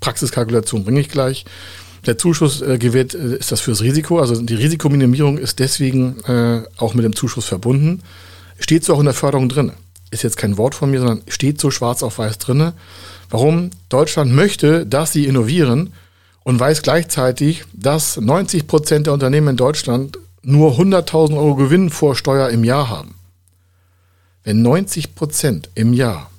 Praxiskalkulation 0.00 0.82
bringe 0.82 0.98
ich 0.98 1.08
gleich. 1.08 1.44
Der 2.04 2.18
Zuschuss 2.18 2.62
äh, 2.62 2.78
gewährt 2.78 3.14
äh, 3.14 3.36
ist 3.36 3.52
das 3.52 3.60
fürs 3.60 3.80
Risiko. 3.80 4.18
Also 4.18 4.42
die 4.42 4.56
Risikominimierung 4.56 5.38
ist 5.38 5.60
deswegen 5.60 6.18
äh, 6.24 6.62
auch 6.78 6.94
mit 6.94 7.04
dem 7.04 7.14
Zuschuss 7.14 7.44
verbunden. 7.44 8.02
Steht 8.58 8.84
so 8.84 8.92
auch 8.92 8.98
in 8.98 9.04
der 9.04 9.14
Förderung 9.14 9.48
drin. 9.48 9.70
Ist 10.10 10.24
jetzt 10.24 10.36
kein 10.36 10.58
Wort 10.58 10.74
von 10.74 10.90
mir, 10.90 10.98
sondern 10.98 11.22
steht 11.28 11.60
so 11.60 11.70
schwarz 11.70 12.02
auf 12.02 12.18
weiß 12.18 12.38
drinne 12.38 12.74
warum 13.30 13.70
Deutschland 13.88 14.32
möchte, 14.32 14.86
dass 14.86 15.12
sie 15.12 15.26
innovieren 15.26 15.92
und 16.44 16.58
weiß 16.58 16.82
gleichzeitig, 16.82 17.64
dass 17.72 18.16
90 18.16 18.66
Prozent 18.66 19.06
der 19.06 19.14
Unternehmen 19.14 19.48
in 19.48 19.56
Deutschland 19.56 20.18
nur 20.42 20.78
100.000 20.78 21.36
Euro 21.36 21.54
Gewinn 21.54 21.90
vor 21.90 22.16
Steuer 22.16 22.48
im 22.50 22.64
Jahr 22.64 22.88
haben. 22.88 23.14
Wenn 24.42 24.62
90 24.62 25.14
Prozent 25.14 25.68
im 25.74 25.92
Jahr 25.92 26.30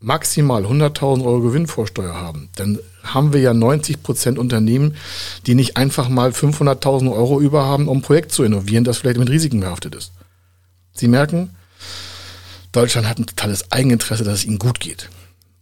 maximal 0.00 0.64
100.000 0.64 1.24
Euro 1.24 1.40
Gewinn 1.40 1.66
vor 1.66 1.86
Steuer 1.86 2.14
haben, 2.14 2.48
dann 2.56 2.78
haben 3.02 3.32
wir 3.32 3.40
ja 3.40 3.54
90 3.54 4.02
Prozent 4.02 4.38
Unternehmen, 4.38 4.96
die 5.46 5.54
nicht 5.54 5.76
einfach 5.76 6.08
mal 6.08 6.30
500.000 6.30 7.12
Euro 7.12 7.40
über 7.40 7.64
haben, 7.64 7.88
um 7.88 7.98
ein 7.98 8.02
Projekt 8.02 8.32
zu 8.32 8.44
innovieren, 8.44 8.84
das 8.84 8.98
vielleicht 8.98 9.18
mit 9.18 9.30
Risiken 9.30 9.60
behaftet 9.60 9.94
ist. 9.94 10.12
Sie 10.92 11.08
merken, 11.08 11.50
Deutschland 12.72 13.08
hat 13.08 13.18
ein 13.18 13.26
totales 13.26 13.72
Eigeninteresse, 13.72 14.24
dass 14.24 14.40
es 14.40 14.44
ihnen 14.44 14.58
gut 14.58 14.80
geht. 14.80 15.08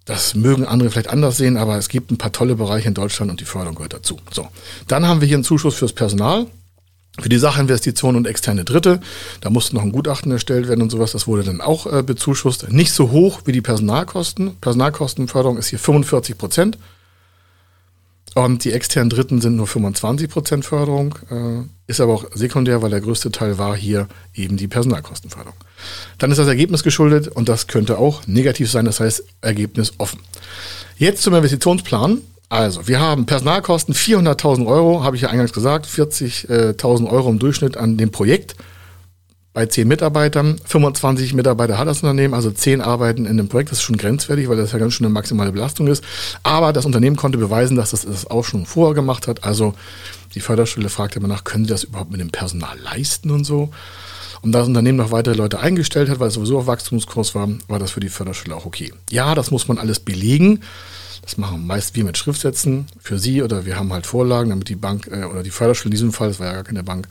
Das 0.09 0.35
mögen 0.35 0.65
andere 0.65 0.91
vielleicht 0.91 1.11
anders 1.11 1.37
sehen, 1.37 1.59
aber 1.59 1.77
es 1.77 1.91
gibt 1.91 2.11
ein 2.11 2.17
paar 2.17 2.33
tolle 2.33 2.57
Bereiche 2.57 2.89
in 2.89 2.95
Deutschland 2.95 3.31
und 3.31 3.41
die 3.41 3.45
Förderung 3.45 3.75
gehört 3.75 3.93
dazu. 3.93 4.19
So. 4.33 4.49
Dann 4.87 5.07
haben 5.07 5.21
wir 5.21 5.29
hier 5.29 5.37
einen 5.37 5.45
Zuschuss 5.45 5.75
fürs 5.75 5.93
Personal. 5.93 6.47
Für 7.21 7.29
die 7.29 7.37
Sachinvestitionen 7.37 8.17
und 8.17 8.27
externe 8.27 8.65
Dritte, 8.65 9.01
da 9.41 9.51
musste 9.51 9.75
noch 9.75 9.83
ein 9.83 9.93
Gutachten 9.93 10.31
erstellt 10.31 10.69
werden 10.69 10.81
und 10.83 10.91
sowas, 10.91 11.13
das 11.13 11.27
wurde 11.27 11.43
dann 11.43 11.61
auch 11.61 11.93
äh, 11.93 12.03
bezuschusst. 12.03 12.71
Nicht 12.71 12.93
so 12.93 13.11
hoch 13.11 13.41
wie 13.45 13.53
die 13.53 13.61
Personalkosten. 13.61 14.57
Personalkostenförderung 14.61 15.59
ist 15.59 15.67
hier 15.67 15.81
45 15.81 16.39
Prozent. 16.39 16.79
Und 18.39 18.65
die 18.65 18.71
externen 18.71 19.11
Dritten 19.11 19.41
sind 19.41 19.57
nur 19.57 19.67
25 19.67 20.31
Prozent 20.31 20.65
Förderung, 20.65 21.17
äh, 21.29 21.65
ist 21.89 22.01
aber 22.01 22.15
auch 22.15 22.27
sekundär, 22.33 22.83
weil 22.83 22.91
der 22.91 23.01
größte 23.01 23.33
Teil 23.33 23.59
war 23.59 23.77
hier 23.77 24.07
eben 24.33 24.57
die 24.57 24.69
Personalkostenförderung. 24.69 25.57
Dann 26.19 26.31
ist 26.31 26.37
das 26.37 26.47
Ergebnis 26.47 26.85
geschuldet 26.85 27.27
und 27.27 27.49
das 27.49 27.67
könnte 27.67 27.99
auch 27.99 28.29
negativ 28.29 28.71
sein, 28.71 28.85
das 28.85 29.01
heißt 29.01 29.25
Ergebnis 29.41 29.95
offen. 29.99 30.21
Jetzt 30.99 31.25
zum 31.25 31.35
Investitionsplan. 31.35 32.19
Also, 32.49 32.87
wir 32.87 33.01
haben 33.01 33.27
Personalkosten 33.27 33.93
400.000 33.93 34.69
Euro, 34.69 35.03
habe 35.03 35.17
ich 35.17 35.23
ja 35.23 35.31
eingangs 35.31 35.53
gesagt, 35.53 35.89
40.000 35.89 37.11
Euro 37.11 37.31
im 37.31 37.41
Durchschnitt 37.41 37.77
an 37.77 37.97
dem 37.97 38.13
Projekt 38.13 38.55
bei 39.59 39.67
10 39.67 39.89
Mitarbeitern. 39.89 40.61
25 40.67 41.35
Mitarbeiter 41.35 41.79
hat 41.79 41.89
das 41.89 42.05
Unternehmen, 42.05 42.33
also 42.33 42.49
10 42.49 42.81
arbeiten 42.81 43.27
in 43.27 43.37
dem 43.37 43.49
Projekt. 43.49 43.73
Das 43.73 43.79
ist 43.79 43.83
schon 43.83 43.97
grenzwertig, 43.97 44.49
weil 44.49 44.57
das 44.57 44.71
ja 44.71 44.79
ganz 44.79 44.95
schön 44.95 45.05
eine 45.05 45.13
maximale 45.13 45.51
Belastung 45.51 45.89
ist. 45.89 46.05
Aber 46.45 46.73
das 46.73 46.87
Unternehmen 46.87 47.17
konnte 47.17 47.39
beweisen, 47.39 47.77
dass 47.77 47.91
das 47.91 48.07
das 48.07 48.31
auch 48.31 48.45
schon 48.45 48.67
vorher 48.67 48.95
gemacht 48.95 49.27
hat. 49.27 49.43
Also 49.43 49.75
die 50.39 50.43
Förderstelle 50.43 50.89
fragte 50.89 51.19
immer 51.19 51.27
nach, 51.27 51.43
können 51.43 51.65
Sie 51.65 51.71
das 51.71 51.83
überhaupt 51.83 52.13
mit 52.13 52.21
dem 52.21 52.31
Personal 52.31 52.79
leisten 52.79 53.33
und 53.33 53.43
so. 53.43 53.71
Und 54.41 54.53
da 54.53 54.61
das 54.61 54.69
Unternehmen 54.69 54.99
noch 54.99 55.11
weitere 55.11 55.35
Leute 55.35 55.59
eingestellt 55.59 56.09
hat, 56.09 56.21
weil 56.21 56.29
es 56.29 56.35
sowieso 56.35 56.59
auf 56.59 56.69
Wachstumskurs 56.69 57.35
war, 57.35 57.49
war 57.67 57.81
das 57.81 57.91
für 57.91 57.99
die 57.99 58.09
Förderstelle 58.09 58.55
auch 58.55 58.67
okay. 58.67 58.93
Ja, 59.11 59.35
das 59.35 59.51
muss 59.51 59.67
man 59.67 59.79
alles 59.79 59.99
belegen. 59.99 60.61
Das 61.23 61.39
machen 61.39 61.67
meist 61.67 61.97
wir 61.97 62.05
mit 62.05 62.17
Schriftsätzen 62.17 62.87
für 63.01 63.19
Sie 63.19 63.43
oder 63.43 63.67
wir 63.67 63.77
haben 63.77 63.93
halt 63.93 64.07
Vorlagen, 64.07 64.51
damit 64.51 64.69
die 64.69 64.77
Bank 64.77 65.09
äh, 65.09 65.25
oder 65.25 65.43
die 65.43 65.51
Förderschule 65.51 65.89
in 65.89 65.91
diesem 65.91 66.13
Fall, 66.13 66.29
das 66.29 66.39
war 66.39 66.47
ja 66.47 66.53
gar 66.53 66.63
keine 66.63 66.85
Bank, 66.85 67.09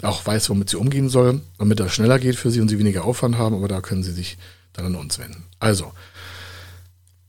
auch 0.00 0.24
weiß, 0.24 0.48
womit 0.48 0.70
sie 0.70 0.78
umgehen 0.78 1.10
soll, 1.10 1.42
damit 1.58 1.80
das 1.80 1.92
schneller 1.92 2.18
geht 2.18 2.36
für 2.36 2.50
Sie 2.50 2.62
und 2.62 2.70
Sie 2.70 2.78
weniger 2.78 3.04
Aufwand 3.04 3.36
haben, 3.36 3.54
aber 3.54 3.68
da 3.68 3.82
können 3.82 4.02
Sie 4.02 4.12
sich 4.12 4.38
dann 4.72 4.86
an 4.86 4.94
uns 4.94 5.18
wenden. 5.18 5.44
Also, 5.58 5.92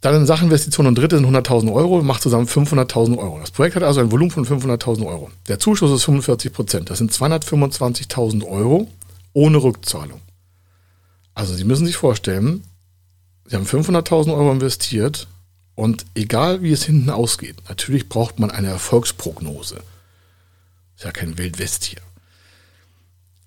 dann 0.02 0.16
in 0.16 0.26
Sachinvestition 0.26 0.88
und 0.88 0.98
dritte 0.98 1.18
sind 1.18 1.28
100.000 1.28 1.72
Euro, 1.72 2.02
macht 2.02 2.24
zusammen 2.24 2.48
500.000 2.48 3.18
Euro. 3.18 3.40
Das 3.40 3.52
Projekt 3.52 3.76
hat 3.76 3.84
also 3.84 4.02
ein 4.02 4.12
Volumen 4.12 4.32
von 4.32 4.46
500.000 4.46 5.06
Euro. 5.06 5.30
Der 5.48 5.60
Zuschuss 5.60 5.92
ist 5.92 6.04
45 6.06 6.52
Prozent. 6.52 6.90
Das 6.90 6.98
sind 6.98 7.12
225.000 7.12 8.46
Euro 8.48 8.90
ohne 9.34 9.58
Rückzahlung. 9.58 10.20
Also 11.36 11.54
Sie 11.54 11.64
müssen 11.64 11.86
sich 11.86 11.98
vorstellen, 11.98 12.64
Sie 13.46 13.56
haben 13.56 13.66
500.000 13.66 14.34
Euro 14.34 14.52
investiert 14.52 15.28
und 15.76 16.06
egal 16.16 16.64
wie 16.64 16.72
es 16.72 16.84
hinten 16.84 17.10
ausgeht, 17.10 17.58
natürlich 17.70 18.10
braucht 18.10 18.40
man 18.40 18.50
eine 18.50 18.70
Erfolgsprognose. 18.70 19.82
Ist 20.96 21.06
ja 21.06 21.12
kein 21.12 21.38
Wildwest 21.38 21.86
hier. 21.86 22.02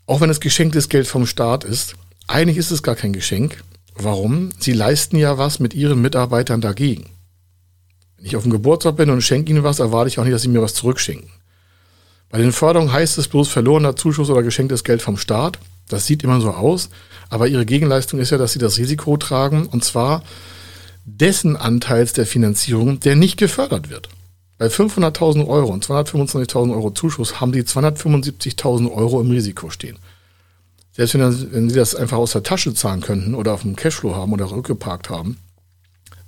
Auch 0.06 0.20
wenn 0.20 0.30
es 0.30 0.40
geschenktes 0.40 0.88
Geld 0.88 1.06
vom 1.06 1.26
Staat 1.26 1.64
ist, 1.64 1.96
eigentlich 2.26 2.58
ist 2.58 2.70
es 2.70 2.82
gar 2.82 2.94
kein 2.94 3.12
Geschenk. 3.12 3.62
Warum? 3.94 4.50
Sie 4.58 4.72
leisten 4.72 5.16
ja 5.16 5.38
was 5.38 5.60
mit 5.60 5.74
ihren 5.74 6.02
Mitarbeitern 6.02 6.60
dagegen. 6.60 7.06
Wenn 8.16 8.26
ich 8.26 8.36
auf 8.36 8.42
dem 8.42 8.52
Geburtstag 8.52 8.96
bin 8.96 9.10
und 9.10 9.22
schenke 9.22 9.50
ihnen 9.50 9.64
was, 9.64 9.78
erwarte 9.78 10.08
ich 10.08 10.18
auch 10.18 10.24
nicht, 10.24 10.34
dass 10.34 10.42
sie 10.42 10.48
mir 10.48 10.62
was 10.62 10.74
zurückschenken. 10.74 11.30
Bei 12.28 12.38
den 12.38 12.52
Förderungen 12.52 12.92
heißt 12.92 13.18
es 13.18 13.28
bloß 13.28 13.48
verlorener 13.48 13.96
Zuschuss 13.96 14.30
oder 14.30 14.42
geschenktes 14.42 14.82
Geld 14.82 15.02
vom 15.02 15.16
Staat. 15.16 15.58
Das 15.88 16.06
sieht 16.06 16.24
immer 16.24 16.40
so 16.40 16.50
aus, 16.50 16.90
aber 17.28 17.46
ihre 17.46 17.66
Gegenleistung 17.66 18.18
ist 18.18 18.30
ja, 18.30 18.38
dass 18.38 18.52
sie 18.52 18.58
das 18.58 18.78
Risiko 18.78 19.16
tragen 19.16 19.66
und 19.66 19.84
zwar 19.84 20.24
dessen 21.04 21.56
Anteils 21.56 22.12
der 22.12 22.26
Finanzierung, 22.26 22.98
der 23.00 23.14
nicht 23.14 23.36
gefördert 23.36 23.90
wird. 23.90 24.08
Bei 24.56 24.66
500.000 24.66 25.46
Euro 25.46 25.72
und 25.72 25.84
225.000 25.84 26.72
Euro 26.72 26.90
Zuschuss 26.90 27.40
haben 27.40 27.52
die 27.52 27.62
275.000 27.62 28.90
Euro 28.90 29.20
im 29.20 29.30
Risiko 29.30 29.68
stehen. 29.70 29.98
Selbst 30.96 31.14
wenn, 31.14 31.52
wenn 31.52 31.70
sie 31.70 31.76
das 31.76 31.94
einfach 31.94 32.18
aus 32.18 32.32
der 32.32 32.44
Tasche 32.44 32.72
zahlen 32.72 33.00
könnten 33.00 33.34
oder 33.34 33.52
auf 33.52 33.62
dem 33.62 33.76
Cashflow 33.76 34.14
haben 34.14 34.32
oder 34.32 34.50
rückgeparkt 34.50 35.10
haben, 35.10 35.38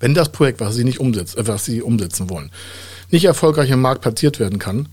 wenn 0.01 0.15
das 0.15 0.33
Projekt, 0.33 0.61
was 0.61 0.75
sie 0.75 0.85
nicht 0.85 1.01
umsetzt, 1.01 1.37
äh, 1.39 1.47
was 1.47 1.65
sie 1.65 1.83
umsetzen 1.83 2.29
wollen, 2.29 2.51
nicht 3.11 3.25
erfolgreich 3.25 3.71
im 3.71 3.81
Markt 3.81 4.03
platziert 4.03 4.41
werden 4.41 4.59
kann, 4.59 4.89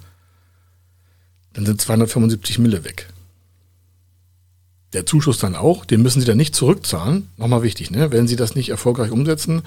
dann 1.54 1.66
sind 1.66 1.82
275 1.82 2.60
Mille 2.60 2.84
weg. 2.84 3.10
Der 4.94 5.08
Zuschuss 5.08 5.40
dann 5.40 5.56
auch, 5.56 5.86
den 5.86 6.04
müssen 6.04 6.20
Sie 6.20 6.28
dann 6.28 6.38
nicht 6.38 6.54
zurückzahlen. 6.54 7.30
Nochmal 7.38 7.64
wichtig, 7.64 7.90
ne? 7.90 8.12
wenn 8.12 8.28
Sie 8.28 8.36
das 8.36 8.54
nicht 8.54 8.70
erfolgreich 8.70 9.10
umsetzen 9.10 9.64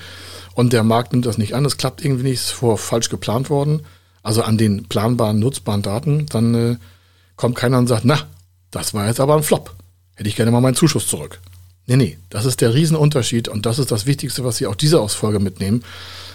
und 0.54 0.72
der 0.72 0.84
Markt 0.84 1.12
nimmt 1.12 1.26
das 1.26 1.36
nicht 1.36 1.54
an, 1.54 1.64
es 1.64 1.76
klappt 1.76 2.04
irgendwie 2.04 2.22
nicht, 2.22 2.34
ist 2.34 2.50
vor 2.50 2.78
falsch 2.78 3.08
geplant 3.08 3.50
worden, 3.50 3.82
also 4.22 4.42
an 4.42 4.56
den 4.56 4.84
planbaren, 4.84 5.40
nutzbaren 5.40 5.82
Daten, 5.82 6.26
dann 6.26 6.54
äh, 6.54 6.76
kommt 7.34 7.56
keiner 7.56 7.78
und 7.78 7.88
sagt, 7.88 8.04
na, 8.04 8.20
das 8.70 8.94
war 8.94 9.08
jetzt 9.08 9.18
aber 9.18 9.36
ein 9.36 9.42
Flop. 9.42 9.74
Hätte 10.16 10.28
ich 10.28 10.36
gerne 10.36 10.50
mal 10.50 10.60
meinen 10.60 10.74
Zuschuss 10.74 11.06
zurück. 11.06 11.40
Nee, 11.86 11.96
nee, 11.96 12.18
das 12.30 12.46
ist 12.46 12.60
der 12.60 12.74
Riesenunterschied 12.74 13.48
und 13.48 13.64
das 13.64 13.78
ist 13.78 13.92
das 13.92 14.06
Wichtigste, 14.06 14.44
was 14.44 14.56
Sie 14.56 14.66
auch 14.66 14.74
diese 14.74 15.00
Ausfolge 15.00 15.38
mitnehmen. 15.38 15.84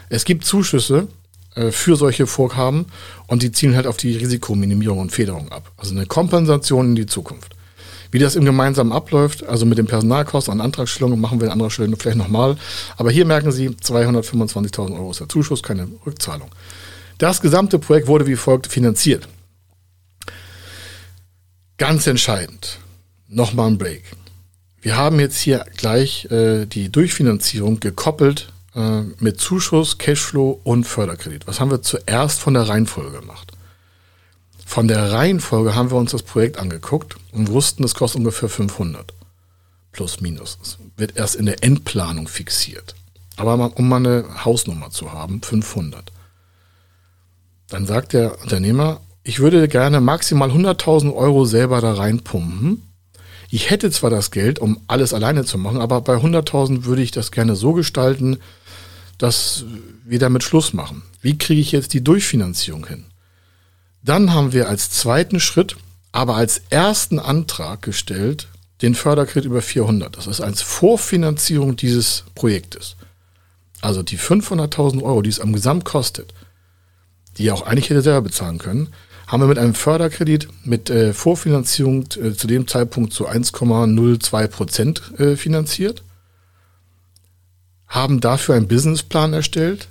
Es 0.08 0.24
gibt 0.24 0.46
Zuschüsse 0.46 1.08
äh, 1.56 1.72
für 1.72 1.98
solche 1.98 2.26
Vorhaben 2.26 2.86
und 3.28 3.44
die 3.44 3.52
zielen 3.52 3.76
halt 3.76 3.88
auf 3.88 3.98
die 3.98 4.16
Risikominimierung 4.16 5.00
und 5.00 5.12
Federung 5.12 5.52
ab. 5.52 5.72
Also 5.76 5.94
eine 5.94 6.06
Kompensation 6.06 6.88
in 6.88 6.96
die 6.96 7.06
Zukunft. 7.06 7.56
Wie 8.12 8.20
das 8.20 8.36
im 8.36 8.46
Gemeinsamen 8.46 8.92
abläuft, 8.92 9.44
also 9.46 9.66
mit 9.66 9.78
den 9.78 9.88
Personalkosten 9.88 10.54
an 10.54 10.62
Antragstellung, 10.62 11.20
machen 11.20 11.40
wir 11.40 11.48
an 11.48 11.54
anderer 11.54 11.72
Stelle 11.72 11.96
vielleicht 11.98 12.18
nochmal. 12.18 12.58
Aber 12.98 13.10
hier 13.10 13.26
merken 13.26 13.52
Sie, 13.52 13.70
225.000 13.70 14.94
Euro 14.96 15.12
ist 15.12 15.22
der 15.22 15.30
Zuschuss, 15.30 15.64
keine 15.64 15.88
Rückzahlung. 16.06 16.50
Das 17.18 17.42
gesamte 17.42 17.80
Projekt 17.80 18.08
wurde 18.08 18.28
wie 18.28 18.36
folgt 18.36 18.68
finanziert. 18.68 19.28
Ganz 21.78 22.06
entscheidend, 22.08 22.80
nochmal 23.32 23.68
ein 23.68 23.78
Break. 23.78 24.04
Wir 24.82 24.98
haben 24.98 25.20
jetzt 25.20 25.40
hier 25.40 25.66
gleich 25.78 26.26
äh, 26.32 26.66
die 26.66 26.92
Durchfinanzierung 26.92 27.80
gekoppelt 27.80 28.52
äh, 28.76 29.02
mit 29.20 29.40
Zuschuss, 29.40 29.98
Cashflow 29.98 30.60
und 30.64 30.86
Förderkredit. 30.86 31.48
Was 31.48 31.60
haben 31.60 31.72
wir 31.72 31.82
zuerst 31.82 32.40
von 32.40 32.54
der 32.54 32.68
Reihenfolge 32.68 33.20
gemacht? 33.20 33.52
Von 34.66 34.88
der 34.88 35.12
Reihenfolge 35.12 35.76
haben 35.76 35.92
wir 35.92 35.98
uns 35.98 36.12
das 36.12 36.24
Projekt 36.24 36.58
angeguckt 36.58 37.18
und 37.32 37.50
wussten, 37.50 37.84
es 37.84 37.94
kostet 37.94 38.20
ungefähr 38.20 38.50
500. 38.50 39.14
Plus, 39.92 40.22
minus. 40.22 40.58
Es 40.62 40.78
wird 40.96 41.18
erst 41.18 41.36
in 41.36 41.46
der 41.46 41.64
Endplanung 41.64 42.28
fixiert. 42.28 42.96
Aber 43.36 43.78
um 43.78 43.90
mal 43.90 43.98
eine 43.98 44.46
Hausnummer 44.46 44.90
zu 44.90 45.12
haben, 45.12 45.42
500. 45.42 46.12
Dann 47.68 47.86
sagt 47.86 48.14
der 48.14 48.42
Unternehmer, 48.42 49.02
ich 49.24 49.40
würde 49.40 49.68
gerne 49.68 50.02
maximal 50.02 50.50
100.000 50.50 51.14
Euro 51.14 51.46
selber 51.46 51.82
da 51.82 51.94
reinpumpen. 51.94 52.91
Ich 53.54 53.70
hätte 53.70 53.92
zwar 53.92 54.10
das 54.10 54.32
Geld, 54.32 54.60
um 54.60 54.80
alles 54.88 55.14
alleine 55.14 55.44
zu 55.44 55.58
machen, 55.58 55.82
aber 55.82 56.00
bei 56.00 56.16
100.000 56.16 56.86
würde 56.86 57.02
ich 57.02 57.12
das 57.12 57.32
gerne 57.32 57.58
so 57.58 57.74
gestalten, 57.74 58.38
dass 59.18 59.66
wir 60.06 60.20
damit 60.20 60.44
Schluss 60.44 60.72
machen. 60.72 61.04
Wie 61.22 61.38
kriege 61.38 61.60
ich 61.60 61.74
jetzt 61.74 61.94
die 61.94 62.04
Durchfinanzierung 62.04 62.88
hin? 62.88 63.06
Dann 64.04 64.34
haben 64.34 64.54
wir 64.54 64.70
als 64.70 64.90
zweiten 64.90 65.42
Schritt, 65.42 65.76
aber 66.14 66.36
als 66.36 66.62
ersten 66.70 67.20
Antrag 67.20 67.82
gestellt, 67.82 68.48
den 68.82 68.96
Förderkredit 68.96 69.46
über 69.46 69.62
400. 69.62 70.16
Das 70.16 70.28
ist 70.28 70.40
als 70.40 70.62
Vorfinanzierung 70.62 71.76
dieses 71.76 72.24
Projektes. 72.36 72.96
Also 73.82 74.02
die 74.02 74.18
500.000 74.18 75.04
Euro, 75.04 75.22
die 75.22 75.30
es 75.30 75.42
am 75.42 75.52
Gesamt 75.52 75.84
kostet, 75.84 76.34
die 77.38 77.48
er 77.48 77.56
auch 77.56 77.64
eigentlich 77.64 77.90
hätte 77.90 78.02
selber 78.02 78.22
bezahlen 78.22 78.60
können, 78.60 78.94
haben 79.32 79.44
wir 79.44 79.48
mit 79.48 79.60
einem 79.60 79.76
Förderkredit 79.76 80.50
mit 80.66 80.90
äh, 80.90 81.14
Vorfinanzierung 81.14 82.04
äh, 82.22 82.34
zu 82.34 82.48
dem 82.48 82.68
Zeitpunkt 82.68 83.14
zu 83.14 83.30
1,02 83.30 84.48
Prozent 84.48 85.20
äh, 85.20 85.38
finanziert, 85.38 86.04
haben 87.88 88.20
dafür 88.20 88.56
einen 88.56 88.68
Businessplan 88.68 89.32
erstellt, 89.32 89.88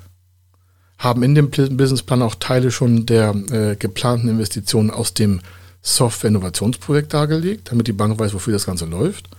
haben 0.99 1.23
in 1.23 1.35
dem 1.35 1.49
Businessplan 1.51 2.21
auch 2.21 2.35
Teile 2.35 2.71
schon 2.71 3.07
der 3.07 3.35
äh, 3.51 3.77
geplanten 3.77 4.29
Investitionen 4.29 4.91
aus 4.91 5.15
dem 5.15 5.41
Software-Innovationsprojekt 5.81 7.15
dargelegt, 7.15 7.71
damit 7.71 7.87
die 7.87 7.95
Bank 7.95 8.19
weiß, 8.19 8.35
wofür 8.35 8.53
das 8.53 8.67
Ganze 8.67 8.85
läuft. 8.85 9.31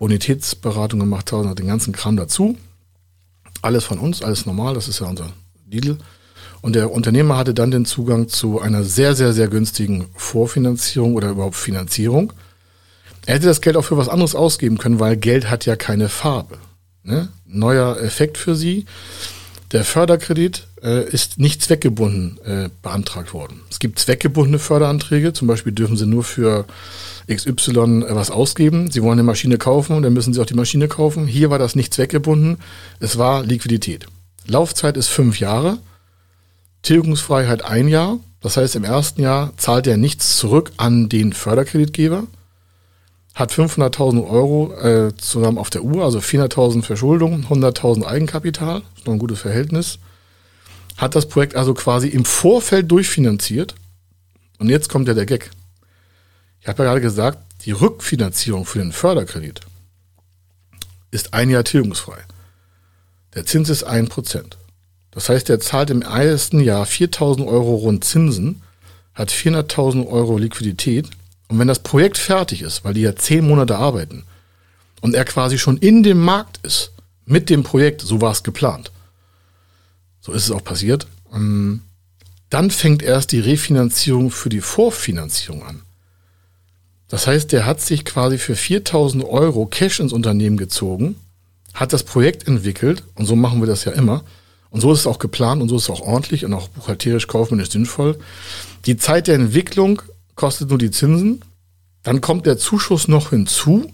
Bonitätsberatung 0.00 0.98
gemacht, 0.98 1.30
den 1.30 1.68
ganzen 1.68 1.92
Kram 1.92 2.16
dazu. 2.16 2.58
Alles 3.62 3.84
von 3.84 4.00
uns, 4.00 4.22
alles 4.22 4.46
normal, 4.46 4.74
das 4.74 4.88
ist 4.88 4.98
ja 4.98 5.06
unser 5.06 5.30
Deal. 5.66 5.96
Und 6.62 6.76
der 6.76 6.92
Unternehmer 6.92 7.36
hatte 7.36 7.54
dann 7.54 7.70
den 7.70 7.84
Zugang 7.84 8.28
zu 8.28 8.60
einer 8.60 8.84
sehr, 8.84 9.14
sehr, 9.14 9.32
sehr 9.32 9.48
günstigen 9.48 10.06
Vorfinanzierung 10.14 11.14
oder 11.14 11.30
überhaupt 11.30 11.56
Finanzierung. 11.56 12.32
Er 13.26 13.34
hätte 13.34 13.46
das 13.46 13.60
Geld 13.60 13.76
auch 13.76 13.84
für 13.84 13.96
was 13.96 14.08
anderes 14.08 14.34
ausgeben 14.34 14.78
können, 14.78 15.00
weil 15.00 15.16
Geld 15.16 15.50
hat 15.50 15.66
ja 15.66 15.76
keine 15.76 16.08
Farbe. 16.08 16.58
Ne? 17.02 17.28
Neuer 17.46 17.98
Effekt 18.00 18.38
für 18.38 18.54
Sie. 18.54 18.86
Der 19.72 19.84
Förderkredit 19.84 20.66
äh, 20.82 21.08
ist 21.08 21.38
nicht 21.38 21.62
zweckgebunden 21.62 22.38
äh, 22.44 22.68
beantragt 22.82 23.32
worden. 23.32 23.60
Es 23.70 23.78
gibt 23.78 24.00
zweckgebundene 24.00 24.58
Förderanträge, 24.58 25.32
zum 25.32 25.46
Beispiel 25.46 25.72
dürfen 25.72 25.96
Sie 25.96 26.06
nur 26.06 26.24
für 26.24 26.64
XY 27.32 27.70
äh, 28.02 28.14
was 28.14 28.32
ausgeben. 28.32 28.90
Sie 28.90 29.02
wollen 29.02 29.12
eine 29.12 29.22
Maschine 29.22 29.58
kaufen 29.58 29.94
und 29.94 30.02
dann 30.02 30.12
müssen 30.12 30.34
Sie 30.34 30.40
auch 30.40 30.46
die 30.46 30.54
Maschine 30.54 30.88
kaufen. 30.88 31.26
Hier 31.26 31.50
war 31.50 31.60
das 31.60 31.76
nicht 31.76 31.94
zweckgebunden, 31.94 32.58
es 32.98 33.16
war 33.16 33.44
Liquidität. 33.44 34.06
Laufzeit 34.46 34.96
ist 34.96 35.08
fünf 35.08 35.38
Jahre, 35.38 35.78
Tilgungsfreiheit 36.82 37.64
ein 37.64 37.88
Jahr. 37.88 38.18
Das 38.40 38.56
heißt, 38.56 38.76
im 38.76 38.84
ersten 38.84 39.22
Jahr 39.22 39.52
zahlt 39.56 39.86
er 39.86 39.96
nichts 39.96 40.36
zurück 40.36 40.72
an 40.76 41.08
den 41.08 41.32
Förderkreditgeber 41.32 42.26
hat 43.34 43.52
500.000 43.52 44.28
Euro 44.28 44.74
äh, 44.74 45.16
zusammen 45.16 45.58
auf 45.58 45.70
der 45.70 45.82
Uhr, 45.82 46.04
also 46.04 46.18
400.000 46.18 46.82
Verschuldung, 46.82 47.46
100.000 47.48 48.04
Eigenkapital, 48.04 48.82
ist 48.96 49.06
noch 49.06 49.14
ein 49.14 49.18
gutes 49.18 49.40
Verhältnis. 49.40 49.98
Hat 50.96 51.14
das 51.14 51.26
Projekt 51.26 51.54
also 51.56 51.72
quasi 51.72 52.08
im 52.08 52.24
Vorfeld 52.24 52.90
durchfinanziert. 52.90 53.74
Und 54.58 54.68
jetzt 54.68 54.88
kommt 54.88 55.08
ja 55.08 55.14
der 55.14 55.26
Gag. 55.26 55.50
Ich 56.60 56.68
habe 56.68 56.82
ja 56.82 56.90
gerade 56.90 57.00
gesagt, 57.00 57.38
die 57.64 57.72
Rückfinanzierung 57.72 58.66
für 58.66 58.80
den 58.80 58.92
Förderkredit 58.92 59.60
ist 61.10 61.32
ein 61.32 61.48
Jahr 61.48 61.64
tilgungsfrei. 61.64 62.18
Der 63.34 63.46
Zins 63.46 63.70
ist 63.70 63.84
ein 63.84 64.08
Prozent. 64.08 64.58
Das 65.10 65.28
heißt, 65.28 65.50
er 65.50 65.60
zahlt 65.60 65.90
im 65.90 66.02
ersten 66.02 66.60
Jahr 66.60 66.86
4.000 66.86 67.46
Euro 67.46 67.76
rund 67.76 68.04
Zinsen, 68.04 68.62
hat 69.14 69.30
400.000 69.30 70.06
Euro 70.06 70.38
Liquidität 70.38 71.10
Und 71.48 71.58
wenn 71.58 71.68
das 71.68 71.80
Projekt 71.80 72.16
fertig 72.16 72.62
ist, 72.62 72.84
weil 72.84 72.94
die 72.94 73.00
ja 73.00 73.16
zehn 73.16 73.46
Monate 73.46 73.76
arbeiten 73.76 74.24
und 75.00 75.14
er 75.14 75.24
quasi 75.24 75.58
schon 75.58 75.78
in 75.78 76.02
dem 76.02 76.20
Markt 76.20 76.60
ist 76.62 76.92
mit 77.26 77.50
dem 77.50 77.62
Projekt, 77.62 78.02
so 78.02 78.20
war 78.20 78.32
es 78.32 78.42
geplant. 78.42 78.92
So 80.20 80.32
ist 80.32 80.44
es 80.44 80.50
auch 80.50 80.64
passiert. 80.64 81.06
Ähm, 81.32 81.82
dann 82.50 82.70
fängt 82.70 83.02
erst 83.02 83.32
die 83.32 83.40
Refinanzierung 83.40 84.30
für 84.30 84.48
die 84.48 84.60
Vorfinanzierung 84.60 85.64
an. 85.64 85.82
Das 87.08 87.26
heißt, 87.26 87.52
der 87.52 87.66
hat 87.66 87.80
sich 87.80 88.04
quasi 88.04 88.38
für 88.38 88.54
4000 88.54 89.24
Euro 89.24 89.66
Cash 89.66 90.00
ins 90.00 90.12
Unternehmen 90.12 90.56
gezogen, 90.56 91.16
hat 91.74 91.92
das 91.92 92.04
Projekt 92.04 92.46
entwickelt 92.46 93.02
und 93.14 93.26
so 93.26 93.36
machen 93.36 93.60
wir 93.60 93.66
das 93.66 93.84
ja 93.84 93.92
immer. 93.92 94.24
Und 94.70 94.80
so 94.80 94.92
ist 94.92 95.00
es 95.00 95.06
auch 95.06 95.18
geplant 95.18 95.60
und 95.60 95.68
so 95.68 95.76
ist 95.76 95.84
es 95.84 95.90
auch 95.90 96.00
ordentlich 96.00 96.44
und 96.44 96.54
auch 96.54 96.68
buchhalterisch 96.68 97.26
kaufmännisch 97.26 97.70
sinnvoll. 97.70 98.18
Die 98.86 98.96
Zeit 98.96 99.26
der 99.26 99.34
Entwicklung 99.34 100.02
kostet 100.36 100.70
nur 100.70 100.78
die 100.78 100.90
Zinsen. 100.90 101.42
Dann 102.02 102.20
kommt 102.20 102.46
der 102.46 102.56
Zuschuss 102.56 103.08
noch 103.08 103.30
hinzu. 103.30 103.90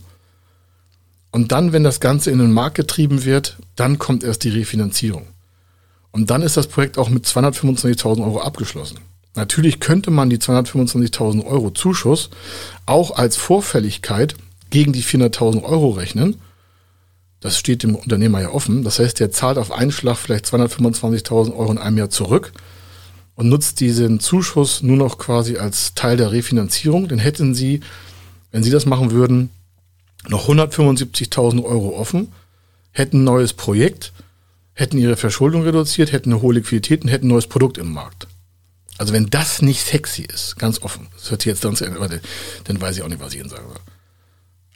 Und 1.32 1.52
dann, 1.52 1.72
wenn 1.72 1.82
das 1.82 2.00
Ganze 2.00 2.30
in 2.30 2.38
den 2.38 2.52
Markt 2.52 2.76
getrieben 2.76 3.24
wird, 3.24 3.56
dann 3.74 3.98
kommt 3.98 4.22
erst 4.22 4.44
die 4.44 4.50
Refinanzierung. 4.50 5.26
Und 6.12 6.30
dann 6.30 6.42
ist 6.42 6.56
das 6.56 6.66
Projekt 6.66 6.98
auch 6.98 7.10
mit 7.10 7.26
225.000 7.26 8.24
Euro 8.24 8.40
abgeschlossen. 8.40 8.98
Natürlich 9.34 9.80
könnte 9.80 10.10
man 10.10 10.30
die 10.30 10.38
225.000 10.38 11.44
Euro 11.44 11.70
Zuschuss 11.70 12.30
auch 12.86 13.10
als 13.10 13.36
Vorfälligkeit 13.36 14.34
gegen 14.70 14.94
die 14.94 15.02
400.000 15.02 15.62
Euro 15.62 15.90
rechnen. 15.90 16.40
Das 17.40 17.58
steht 17.58 17.82
dem 17.82 17.94
Unternehmer 17.94 18.40
ja 18.40 18.50
offen. 18.50 18.82
Das 18.82 18.98
heißt, 18.98 19.20
der 19.20 19.30
zahlt 19.30 19.58
auf 19.58 19.70
einen 19.70 19.92
Schlag 19.92 20.16
vielleicht 20.16 20.46
225.000 20.46 21.54
Euro 21.56 21.70
in 21.72 21.78
einem 21.78 21.98
Jahr 21.98 22.10
zurück 22.10 22.52
und 23.34 23.48
nutzt 23.48 23.80
diesen 23.80 24.20
Zuschuss 24.20 24.82
nur 24.82 24.96
noch 24.96 25.18
quasi 25.18 25.58
als 25.58 25.94
Teil 25.94 26.16
der 26.16 26.32
Refinanzierung. 26.32 27.08
Dann 27.08 27.18
hätten 27.18 27.54
Sie, 27.54 27.80
wenn 28.50 28.62
Sie 28.62 28.70
das 28.70 28.86
machen 28.86 29.10
würden, 29.10 29.50
noch 30.28 30.48
175.000 30.48 31.62
Euro 31.62 31.96
offen, 31.96 32.32
hätten 32.90 33.20
ein 33.20 33.24
neues 33.24 33.52
Projekt, 33.52 34.12
hätten 34.72 34.98
ihre 34.98 35.16
Verschuldung 35.16 35.62
reduziert, 35.62 36.12
hätten 36.12 36.32
eine 36.32 36.42
hohe 36.42 36.54
Liquidität 36.54 37.02
und 37.02 37.08
hätten 37.08 37.26
ein 37.26 37.30
neues 37.30 37.46
Produkt 37.46 37.78
im 37.78 37.92
Markt. 37.92 38.26
Also 38.98 39.12
wenn 39.12 39.28
das 39.28 39.60
nicht 39.60 39.82
sexy 39.82 40.22
ist, 40.22 40.56
ganz 40.56 40.80
offen, 40.82 41.08
das 41.14 41.30
hört 41.30 41.42
sich 41.42 41.50
jetzt 41.50 41.62
ganz, 41.62 41.82
warte, 41.82 42.20
dann 42.64 42.80
weiß 42.80 42.96
ich 42.96 43.02
auch 43.02 43.08
nicht, 43.08 43.20
was 43.20 43.34
ich 43.34 43.40
Ihnen 43.40 43.50
sagen 43.50 43.66
soll. 43.68 43.95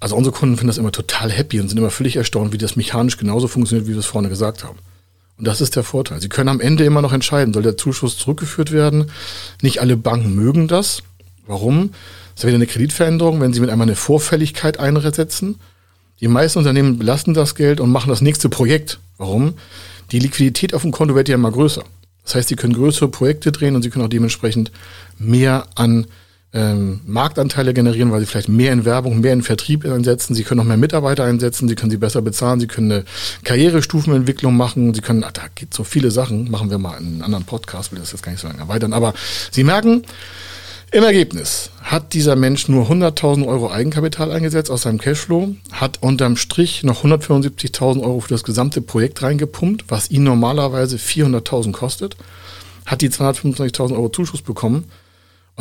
Also 0.01 0.17
unsere 0.17 0.35
Kunden 0.35 0.57
finden 0.57 0.69
das 0.69 0.79
immer 0.79 0.93
total 0.93 1.31
happy 1.31 1.61
und 1.61 1.69
sind 1.69 1.79
immer 1.79 1.91
völlig 1.91 2.17
erstaunt, 2.17 2.53
wie 2.53 2.59
das 2.59 2.75
mechanisch 2.75 3.19
genauso 3.19 3.49
funktioniert, 3.49 3.87
wie 3.87 3.93
wir 3.93 3.99
es 3.99 4.07
vorne 4.07 4.31
gesagt 4.31 4.65
haben. 4.65 4.79
Und 5.37 5.47
das 5.47 5.61
ist 5.61 5.77
der 5.77 5.85
Vorteil. 5.85 6.21
Sie 6.21 6.29
können 6.29 6.49
am 6.49 6.61
Ende 6.61 6.85
immer 6.85 7.03
noch 7.03 7.13
entscheiden, 7.13 7.55
soll 7.55 7.63
der 7.63 7.77
Zuschuss 7.77 8.17
zurückgeführt 8.17 8.73
werden. 8.73 9.11
Nicht 9.63 9.81
alle 9.81 9.97
Banken 9.97 10.35
mögen 10.35 10.69
das. 10.69 11.03
Warum? 11.47 11.91
Ist 12.35 12.45
wieder 12.45 12.55
eine 12.55 12.67
Kreditveränderung, 12.67 13.41
wenn 13.41 13.53
Sie 13.53 13.61
mit 13.61 13.71
einmal 13.71 13.87
eine 13.87 13.97
Vorfälligkeit 13.97 14.79
einsetzen. 14.79 15.57
Die 16.21 16.29
meisten 16.29 16.59
Unternehmen 16.59 16.99
belasten 16.99 17.35
das 17.35 17.55
Geld 17.55 17.81
und 17.81 17.91
machen 17.91 18.11
das 18.11 18.21
nächste 18.21 18.49
Projekt. 18.49 18.99
Warum? 19.19 19.55
Die 20.13 20.19
Liquidität 20.19 20.75
auf 20.75 20.83
dem 20.83 20.93
Konto 20.93 21.15
wird 21.15 21.29
ja 21.29 21.35
immer 21.35 21.51
größer. 21.51 21.85
Das 22.25 22.35
heißt, 22.35 22.49
sie 22.49 22.57
können 22.57 22.75
größere 22.75 23.09
Projekte 23.09 23.53
drehen 23.53 23.77
und 23.77 23.83
sie 23.83 23.91
können 23.91 24.05
auch 24.05 24.11
dementsprechend 24.11 24.71
mehr 25.19 25.67
an 25.75 26.07
ähm, 26.53 27.01
Marktanteile 27.07 27.73
generieren, 27.73 28.11
weil 28.11 28.21
sie 28.21 28.27
vielleicht 28.27 28.49
mehr 28.49 28.73
in 28.73 28.85
Werbung, 28.85 29.21
mehr 29.21 29.33
in 29.33 29.43
Vertrieb 29.43 29.85
einsetzen. 29.85 30.35
Sie 30.35 30.43
können 30.43 30.59
noch 30.59 30.65
mehr 30.65 30.77
Mitarbeiter 30.77 31.25
einsetzen, 31.25 31.69
sie 31.69 31.77
können 31.77 31.91
sie 31.91 31.97
besser 31.97 32.23
bezahlen, 32.23 32.59
sie 32.59 32.67
können 32.67 32.91
eine 32.91 33.05
Karrierestufenentwicklung 33.45 34.57
machen, 34.57 34.93
sie 34.93 35.01
können, 35.01 35.23
ach, 35.25 35.33
da 35.33 35.43
geht 35.55 35.73
so 35.73 35.85
viele 35.85 36.11
Sachen, 36.11 36.51
machen 36.51 36.71
wir 36.71 36.79
mal 36.79 36.99
in 36.99 37.07
einem 37.07 37.23
anderen 37.23 37.45
Podcast, 37.45 37.93
will 37.93 38.01
das 38.01 38.11
jetzt 38.11 38.23
gar 38.23 38.33
nicht 38.33 38.41
so 38.41 38.49
lange 38.49 38.61
erweitern. 38.61 38.93
Aber 38.93 39.15
Sie 39.53 39.63
merken, 39.63 40.03
im 40.91 41.05
Ergebnis 41.05 41.71
hat 41.83 42.15
dieser 42.15 42.35
Mensch 42.35 42.69
nur 42.69 42.91
100.000 42.91 43.47
Euro 43.47 43.71
Eigenkapital 43.71 44.33
eingesetzt 44.33 44.73
aus 44.73 44.83
seinem 44.83 44.99
Cashflow, 44.99 45.55
hat 45.71 46.03
unterm 46.03 46.37
Strich 46.37 46.83
noch 46.83 47.05
175.000 47.05 48.03
Euro 48.03 48.19
für 48.19 48.31
das 48.31 48.43
gesamte 48.43 48.81
Projekt 48.81 49.23
reingepumpt, 49.23 49.85
was 49.87 50.11
ihn 50.11 50.25
normalerweise 50.25 50.97
400.000 50.97 51.71
kostet, 51.71 52.17
hat 52.87 53.03
die 53.03 53.11
225.000 53.11 53.93
Euro 53.93 54.09
Zuschuss 54.09 54.43
bekommen 54.43 54.91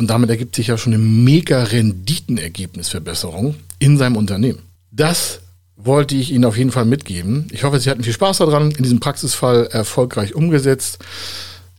und 0.00 0.08
damit 0.08 0.30
ergibt 0.30 0.56
sich 0.56 0.68
ja 0.68 0.78
schon 0.78 0.94
eine 0.94 1.02
mega 1.02 1.62
Renditenergebnisverbesserung 1.62 3.54
in 3.78 3.98
seinem 3.98 4.16
Unternehmen. 4.16 4.60
Das 4.90 5.40
wollte 5.76 6.14
ich 6.14 6.32
Ihnen 6.32 6.46
auf 6.46 6.56
jeden 6.56 6.70
Fall 6.72 6.86
mitgeben. 6.86 7.48
Ich 7.52 7.64
hoffe, 7.64 7.78
Sie 7.78 7.90
hatten 7.90 8.02
viel 8.02 8.14
Spaß 8.14 8.38
daran, 8.38 8.70
in 8.70 8.82
diesem 8.82 9.00
Praxisfall 9.00 9.66
erfolgreich 9.66 10.34
umgesetzt. 10.34 11.00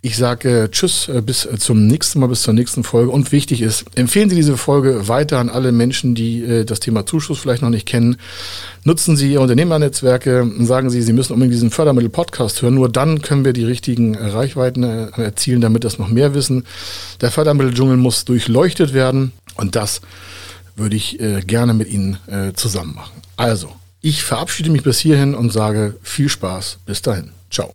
Ich 0.04 0.18
sage 0.18 0.68
Tschüss, 0.72 1.10
äh, 1.10 1.22
bis 1.22 1.46
äh, 1.46 1.60
zum 1.60 1.86
nächsten 1.86 2.20
Mal, 2.20 2.28
bis 2.28 2.42
zur 2.42 2.56
nächsten 2.56 2.84
Folge. 2.84 3.12
Und 3.12 3.32
wichtig 3.32 3.62
ist, 3.62 3.86
empfehlen 3.94 4.32
Sie 4.32 4.36
diese 4.36 4.58
Folge 4.58 5.08
weiter 5.08 5.38
an 5.38 5.50
alle 5.50 5.72
Menschen, 5.72 6.16
die 6.16 6.42
äh, 6.42 6.66
das 6.66 6.80
Thema 6.80 7.06
Zuschuss 7.06 7.38
vielleicht 7.38 7.62
noch 7.62 7.70
nicht 7.70 7.86
kennen. 7.86 8.18
Nutzen 8.84 9.16
Sie 9.16 9.34
Ihr 9.34 9.42
Unternehmernetzwerke 9.42 10.42
und 10.42 10.66
sagen 10.66 10.90
Sie, 10.90 11.04
Sie 11.04 11.14
müssen 11.14 11.34
unbedingt 11.34 11.54
diesen 11.54 11.70
Fördermittel-Podcast 11.70 12.64
hören. 12.64 12.74
Nur 12.74 12.90
dann 12.90 13.22
können 13.22 13.46
wir 13.46 13.54
die 13.54 13.64
richtigen 13.64 14.18
Reichweiten 14.18 14.82
erzielen, 14.84 15.62
damit 15.62 15.84
das 15.84 16.00
noch 16.00 16.08
mehr 16.08 16.34
wissen. 16.34 16.66
Der 17.22 17.30
Fördermitteldschungel 17.30 17.98
muss 17.98 18.26
durchleuchtet 18.26 18.94
werden 18.94 19.34
und 19.58 19.76
das 19.76 20.02
würde 20.76 20.96
ich 20.96 21.20
gerne 21.46 21.76
mit 21.76 21.90
Ihnen 21.90 22.18
zusammen 22.56 22.96
machen. 22.96 23.22
Also, 23.38 23.70
ich 24.02 24.24
verabschiede 24.24 24.72
mich 24.72 24.82
bis 24.82 24.98
hierhin 24.98 25.36
und 25.36 25.54
sage 25.54 25.96
viel 26.02 26.30
Spaß. 26.30 26.80
Bis 26.88 27.04
dahin. 27.04 27.32
Ciao. 27.52 27.72